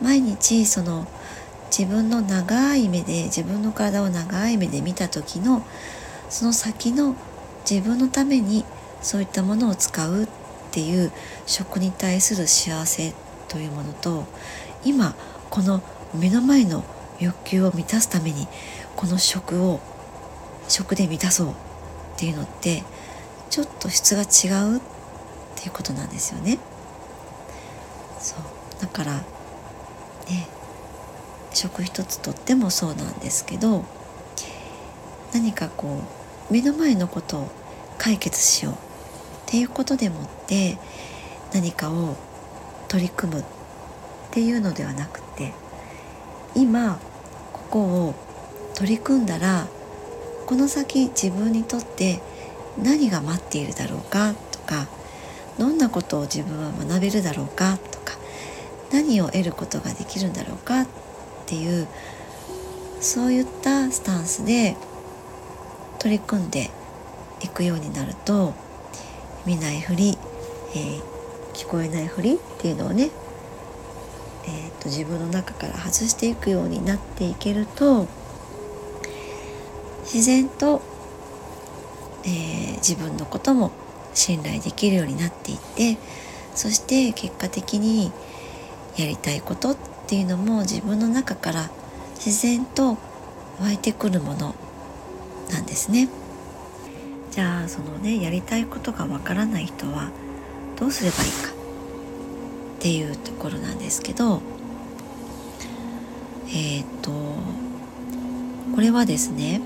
[0.00, 1.08] 毎日その
[1.78, 5.62] 自分の長い目で自分の体を長い目で見た時の
[6.30, 7.14] その先の
[7.70, 8.64] 自分のために
[9.02, 10.28] そういったものを使うっ
[10.70, 11.12] ていう
[11.44, 13.12] 食に対する幸せ
[13.48, 14.24] というものと
[14.86, 15.14] 今
[15.50, 15.82] この
[16.14, 16.82] 目の前の
[17.20, 18.48] 欲求を満たすために
[18.96, 19.80] この食を
[20.68, 21.52] 食で満たそうっ
[22.16, 22.84] ていうのって
[23.50, 24.80] ちょっと質が違うっ
[25.56, 26.58] ていうことなんですよね。
[28.18, 29.12] そうだから
[30.26, 30.55] ね
[31.56, 33.84] 食一つとってもそうなんですけど
[35.32, 36.00] 何かこ
[36.50, 37.50] う目の前のことを
[37.98, 38.76] 解決しようっ
[39.46, 40.78] ていうことでもって
[41.52, 42.16] 何かを
[42.88, 43.44] 取り組むっ
[44.30, 45.52] ていうのではなくて
[46.54, 46.98] 今
[47.52, 48.14] ここを
[48.74, 49.66] 取り組んだら
[50.46, 52.20] この先自分にとって
[52.82, 54.86] 何が待っているだろうかとか
[55.58, 58.14] どんなことを自分は学べるだろうかとか
[58.92, 60.86] 何を得ることができるんだろうかっ
[61.46, 61.86] ていう
[63.00, 64.76] そういったスタンスで
[65.98, 66.70] 取り組んで
[67.42, 68.52] いくようになると
[69.46, 70.18] 見ないふり、
[70.74, 71.02] えー、
[71.54, 73.10] 聞こえないふりっていうのをね、
[74.46, 78.08] えーと、自分の中から外していくようになっていけると
[80.02, 80.82] 自然と、
[82.24, 83.70] えー、自分のことも
[84.14, 85.98] 信頼できるようになっていって
[86.54, 88.10] そして結果的に
[88.96, 91.68] やりたいことってっていうのも自分の中から
[92.14, 92.96] 自然と
[93.60, 94.54] 湧いてくるもの
[95.50, 96.08] なんですね。
[97.32, 100.12] じゃあそのねやりたいことがわからない人は
[100.78, 104.40] どうすればいいかっていうところなんですけど
[106.54, 107.10] えっ、と
[108.74, 109.60] これはですね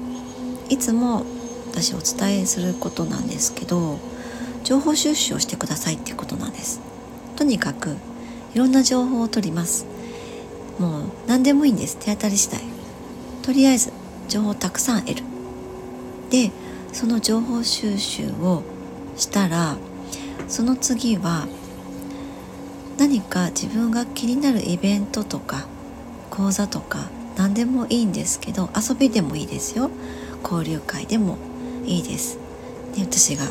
[0.70, 1.26] いつも
[1.70, 3.98] 私お伝えすることなんですけど
[4.64, 6.80] 情報収集をしてくださいってことなんです
[7.36, 7.96] とにかく
[8.54, 9.89] いろんな情報を取ります
[10.80, 11.98] もう何でもいいんです。
[11.98, 12.62] 手当たり次第。
[13.42, 13.92] とりあえず
[14.28, 15.24] 情報をたくさん得る。
[16.30, 16.50] で
[16.92, 18.62] その情報収集を
[19.16, 19.76] したら
[20.48, 21.46] その次は
[22.98, 25.66] 何か自分が気になるイベントとか
[26.30, 29.90] 講座とか何でもいいんですけど遊びでもいいですよ。
[30.42, 31.36] 交流会でも
[31.84, 32.38] いいです、
[32.96, 33.44] ね、私が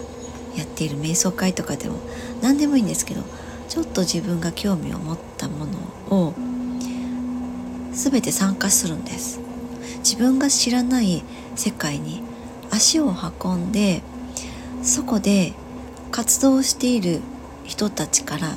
[0.56, 2.00] やっている瞑想会とかでも
[2.42, 3.22] 何でもいいんですけど
[3.68, 6.34] ちょっと自分が興味を持ったものを
[8.02, 9.42] 全て参加するんです。
[9.98, 11.22] 自分が知らない
[11.56, 12.24] 世界に
[12.72, 14.02] 足を運んで
[14.82, 15.54] そこで
[16.10, 17.20] 活動している
[17.66, 18.56] 人たちから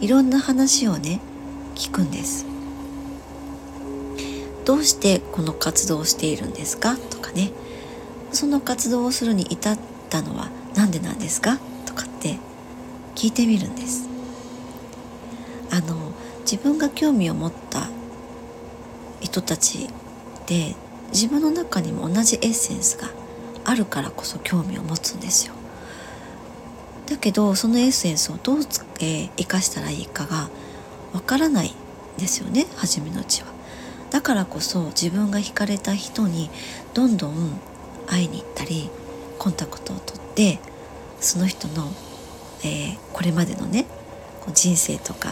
[0.00, 1.20] いろんな話をね
[1.76, 2.44] 聞くんです。
[4.64, 6.96] どうしてこの活動をしているんですか？
[6.96, 7.52] とかね。
[8.32, 9.78] その活動をするに至っ
[10.08, 11.58] たのは何でなんですか？
[11.86, 12.38] とかって
[13.14, 14.08] 聞いてみるんです。
[15.70, 17.88] あの自分が興味を持った
[19.20, 19.88] 人たち
[20.46, 20.74] で
[21.12, 23.10] 自分の中にも同じエッセンスが
[23.64, 25.54] あるからこそ興味を持つんですよ。
[27.06, 30.48] だけどそのエッセンスをどう、えー、生かしたらいいかが
[31.12, 31.74] わからない
[32.18, 33.48] ですよね初めのうちは。
[34.10, 36.50] だからこそ自分が惹かれた人に
[36.94, 37.60] どんどん
[38.06, 38.90] 会いに行ったり
[39.38, 40.58] コンタクトを取って
[41.20, 41.92] その人の、
[42.64, 43.86] えー、これまでのね
[44.52, 45.28] 人生とか、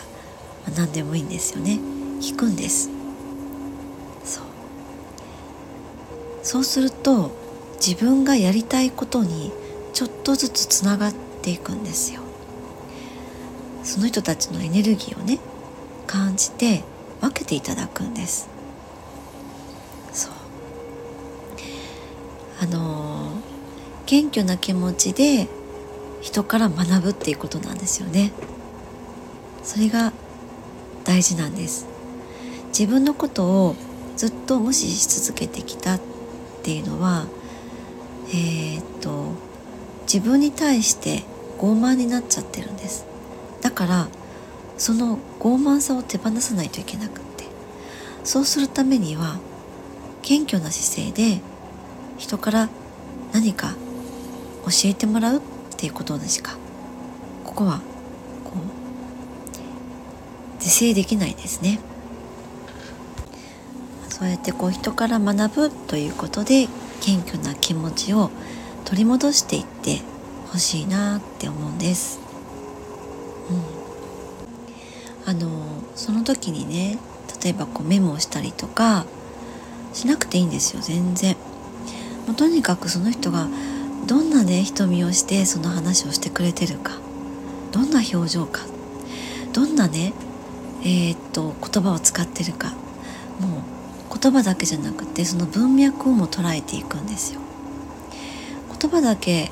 [0.66, 1.78] まあ、何でもいいんですよね。
[2.20, 2.90] 聞くんです
[4.24, 4.44] そう
[6.42, 7.30] そうすると
[7.84, 9.52] 自分がやりたいことに
[9.92, 12.22] ちょっとずつつながっていくんですよ。
[13.84, 15.38] その人たちのエネルギーをね
[16.06, 16.82] 感じて
[17.20, 18.48] 分けていただくんです。
[20.12, 20.32] そう。
[22.60, 23.32] あの
[24.06, 25.48] 謙虚な気持ちで
[26.20, 28.32] 人から学ぶっていうことなんですよね。
[29.62, 30.12] それが
[31.04, 31.86] 大事なんです。
[32.68, 33.76] 自分のことを
[34.16, 36.00] ずっと無視し続けてきたっ
[36.58, 37.26] っていうのは
[38.28, 39.32] えー、っと
[40.02, 41.22] 自分に対して
[41.58, 43.06] 傲慢になっちゃってるんです。
[43.60, 44.08] だから
[44.76, 47.28] その傲慢さを手放さないといけなくって。
[48.24, 49.38] そうするためには
[50.22, 51.40] 謙虚な姿勢で
[52.18, 52.68] 人から
[53.32, 53.74] 何か
[54.64, 55.40] 教えてもらうっ
[55.76, 56.56] ていうことでしか。
[57.44, 57.80] ここは
[58.44, 58.52] こ
[60.58, 61.80] う是正できないですね。
[64.18, 66.66] そうやってこう人から学ぶということで
[67.00, 68.30] 謙虚な気持ちを
[68.84, 70.00] 取り戻していって
[70.48, 72.18] ほしいなって思うんです。
[75.26, 75.48] うん、あの
[75.94, 76.98] その時にね
[77.42, 79.06] 例えばこうメモをしたりとか
[79.92, 81.36] しなくていいんですよ全然。
[82.26, 83.46] もうとにかくその人が
[84.06, 86.92] どんなね瞳をしてその話をしてくれてるか
[87.70, 88.62] どんな表情か
[89.52, 90.12] どんなね
[90.82, 92.70] えー、っと言葉を使ってるか
[93.40, 93.77] もう
[94.20, 97.40] 言葉だけじゃなくてその文脈をも捉えていくんですよ
[98.80, 99.50] 言葉だけ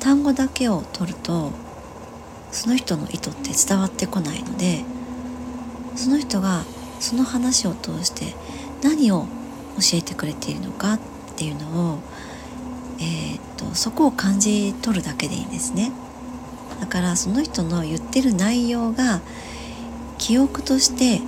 [0.00, 1.52] 単語だけを取ると
[2.50, 4.84] その人の意図って伝わってこないので
[5.96, 6.64] その人が
[7.00, 8.34] その話を通して
[8.82, 9.26] 何を
[9.76, 11.00] 教えてくれているのかっ
[11.36, 11.98] ていうのを、
[13.00, 15.92] えーと、とそこを感じ取るだけでいいんですね。
[16.80, 19.20] だからその人の言ってる内容が
[20.18, 21.20] 記憶として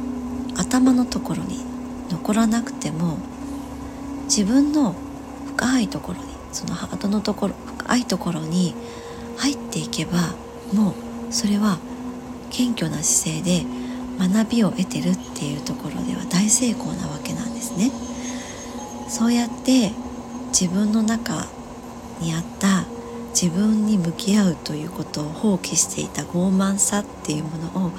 [0.57, 1.64] 頭のところに
[2.11, 3.19] 残らなくても
[4.25, 4.95] 自分の
[5.47, 8.75] 深いところにそのハートのところ深いところに
[9.37, 10.35] 入っていけば
[10.73, 11.79] もうそれは
[12.51, 13.67] 謙虚な姿勢で
[14.19, 17.91] 学びを得てるっていうところでは大成功なわけなんですね。
[19.09, 19.93] そうやって
[20.49, 21.47] 自分の中
[22.21, 22.85] にあった
[23.31, 27.91] 自分に向き合うということを放棄していた傲慢さっていうものを、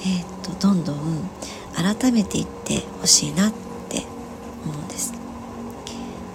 [0.00, 1.30] えー、っとどんどん
[1.76, 3.52] 改めていってほしいなっ
[3.88, 4.02] て
[4.64, 5.12] 思うんです。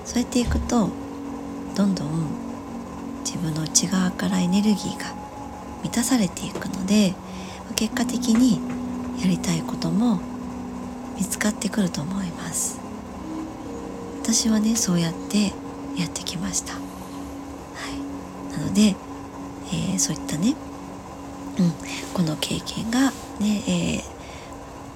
[0.05, 0.89] そうやっていくと
[1.75, 2.07] どんどん
[3.25, 5.13] 自分の内側からエネルギーが
[5.83, 7.13] 満たされていくので
[7.75, 8.59] 結果的に
[9.21, 10.19] やりたいことも
[11.17, 12.79] 見つかってくると思います。
[14.21, 15.53] 私はねそうやって
[15.97, 16.73] やってきました。
[16.73, 16.79] は
[18.49, 18.53] い。
[18.53, 18.95] なので、
[19.67, 20.55] えー、そういったね、
[21.59, 21.71] うん、
[22.13, 24.10] この経験がね、えー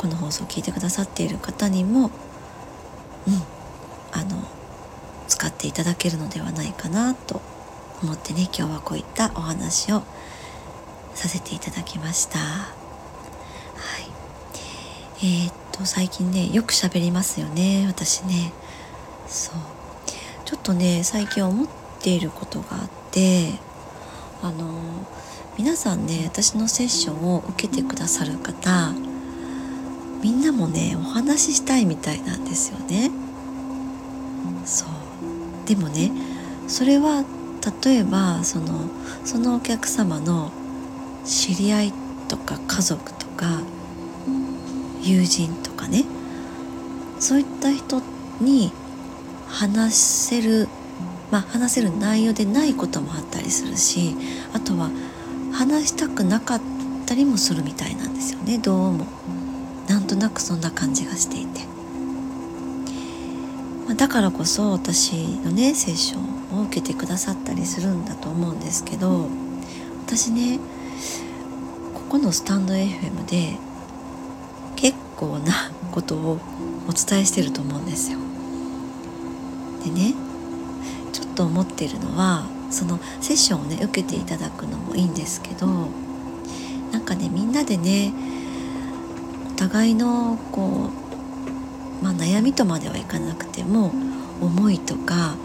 [0.05, 2.11] この放送を聞いてくださっている方にも、
[3.27, 3.33] うん、
[4.11, 4.37] あの
[5.27, 7.41] 使っていただけるのではないかなと
[8.03, 10.03] 思ってね今日はこういったお話を
[11.15, 12.37] させていただきました。
[12.37, 12.65] は
[15.23, 18.53] い、えー、っと最近ねよく喋りますよね私ね。
[19.25, 19.55] そう
[20.45, 21.67] ちょっとね最近思っ
[21.99, 23.53] ていることがあって
[24.43, 24.67] あの
[25.57, 28.93] 皆さんね私のセッションを受けてくださる方
[30.25, 33.11] みんなもねお話ししたいみたいなんですよね。
[34.65, 36.11] そうでもね
[36.67, 37.23] それは
[37.83, 38.89] 例えばその
[39.23, 40.51] そのお客様の
[41.25, 41.93] 知り合い
[42.27, 43.61] とか家族とか
[45.03, 46.05] 友人とかね
[47.19, 48.01] そういった人
[48.41, 48.71] に
[49.47, 50.67] 話せる
[51.29, 54.15] まあ話せる内容でないこともあったりするし
[54.55, 54.89] あとは
[55.53, 56.61] 話したくなかっ
[57.05, 59.34] たりもするみたいなんですよねどうも。
[59.87, 61.61] なんとなくそんな感じがしていて、
[63.85, 65.13] まあ、だからこそ私
[65.43, 66.19] のねセッショ
[66.55, 69.29] ンを受けてくださったりするんだと思うんですけど
[70.05, 70.59] 私ね
[71.93, 73.57] ここのスタンド FM で
[74.75, 75.53] 結構な
[75.91, 76.39] ことを
[76.87, 78.19] お伝えしてると思うんですよ。
[79.83, 80.13] でね
[81.13, 85.67] ちょっと思ってるのはそのセッションをね受けていただくのもいいんですけど
[86.91, 88.13] なんかねみんなでね
[89.55, 90.89] 互いのこ
[92.01, 93.91] う、まあ、悩みとまではいかなくても
[94.41, 95.35] 思いとか、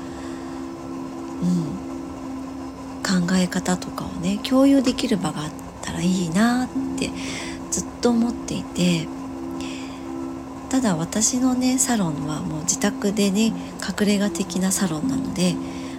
[1.42, 5.50] うん、考え方とかをね共有できる場があっ
[5.82, 7.10] たらいいなって
[7.70, 9.06] ずっと思っていて
[10.68, 15.54] ただ私のねサロンはもう自宅でね隠れ家的なサロンなので、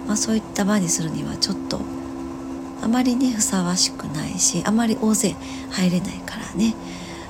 [0.06, 1.80] まあ、そういった場にするにはちょっと
[2.82, 5.36] あまりねふさわしくないしあまり大勢
[5.70, 6.74] 入れないからね。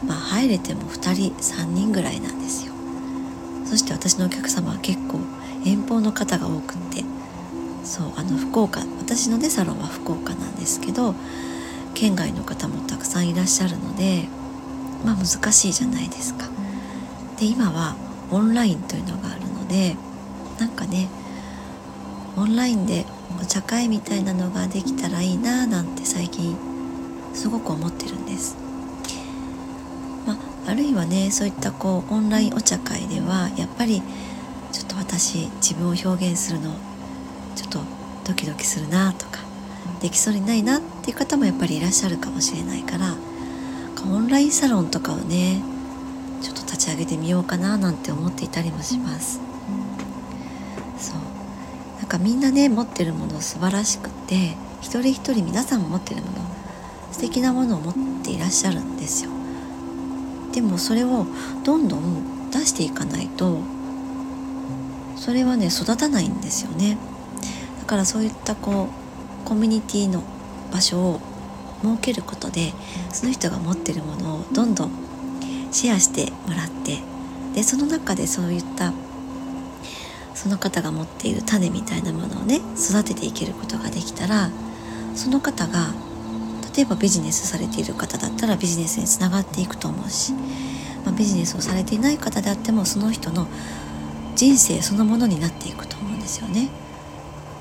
[0.07, 2.73] まあ入れても2人3人ぐらいなんですよ。
[3.65, 5.21] そして私のお客様は結構
[5.65, 7.05] 遠方の方が多くって。
[7.85, 11.15] そうあの福岡私のねサロンは福岡なんですけど
[11.95, 14.29] 県外の方もたくさんいらっしゃるので
[15.05, 16.49] まあ難しいじゃないですか。
[17.39, 17.97] で今は
[18.31, 19.97] オンラインというのがあるので
[20.59, 21.09] なんかね
[22.37, 23.05] オンラインで
[23.43, 26.57] お茶会みたいなのができたらいいななんて最近
[27.35, 28.62] すごく思ってるんです。
[30.67, 34.03] あるいはねそういったこうオンラインお茶会ではやっぱり
[34.71, 36.75] ちょっと私自分を表現するの
[37.55, 37.81] ちょっと
[38.25, 39.41] ドキドキするなとか
[40.01, 43.15] できそうにないなっていう方もやっぱりいらっしゃるかもしれないから
[44.05, 45.63] オンラインサロンとかをね
[46.43, 49.41] ちょっと立ち上げてみようかななんて思っていたりもします。
[50.99, 51.17] そう。
[51.99, 56.39] なんかみんなね持ってるもの素晴らしくって一人一人皆さん持ってるもの
[57.13, 57.95] 素敵なものを持っ
[58.25, 59.32] ていらっしゃるんですよ。
[60.53, 61.27] でもそれを
[61.65, 63.61] どんどん出していかないと
[65.17, 66.99] それはね育たないんですよね。
[67.81, 68.89] だからそういったこ
[69.45, 70.23] うコミュニティの
[70.73, 71.21] 場所を
[71.83, 72.73] 設けることで
[73.13, 74.91] その人が持ってるものをどんどん
[75.73, 76.99] シェアしてもらって
[77.55, 78.93] でその中でそういった
[80.35, 84.51] その方が持っている種みたいなものをね育てていけることができたら
[85.15, 85.93] その方が
[86.75, 90.33] 例えばビジネスされている方だったらビジネスにつながっていくと思うし、
[91.05, 93.47] まあ、ビジネスをされていない方であってもその人の
[94.35, 96.71] 人生そのものになっていくと思うんですよね。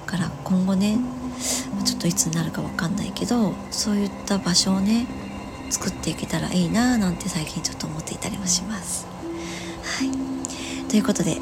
[0.06, 0.98] だから今後ね
[1.86, 5.06] ちょっといつになるか分かんないけどそういった場所をね
[5.70, 9.08] 作っていけたらいいななんて最近ちょっと思っていたりもします。
[10.00, 10.12] はい
[10.90, 11.36] ということでえ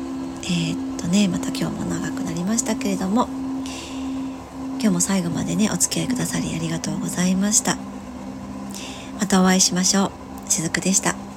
[0.73, 3.27] ー、っとねまた今日も長くなりましたけれども
[4.81, 7.77] 今日も最後までねお付き合いくださりありがとうございました。
[9.19, 10.11] またお会いしましょ
[10.47, 10.49] う。
[10.49, 11.28] しずくでした。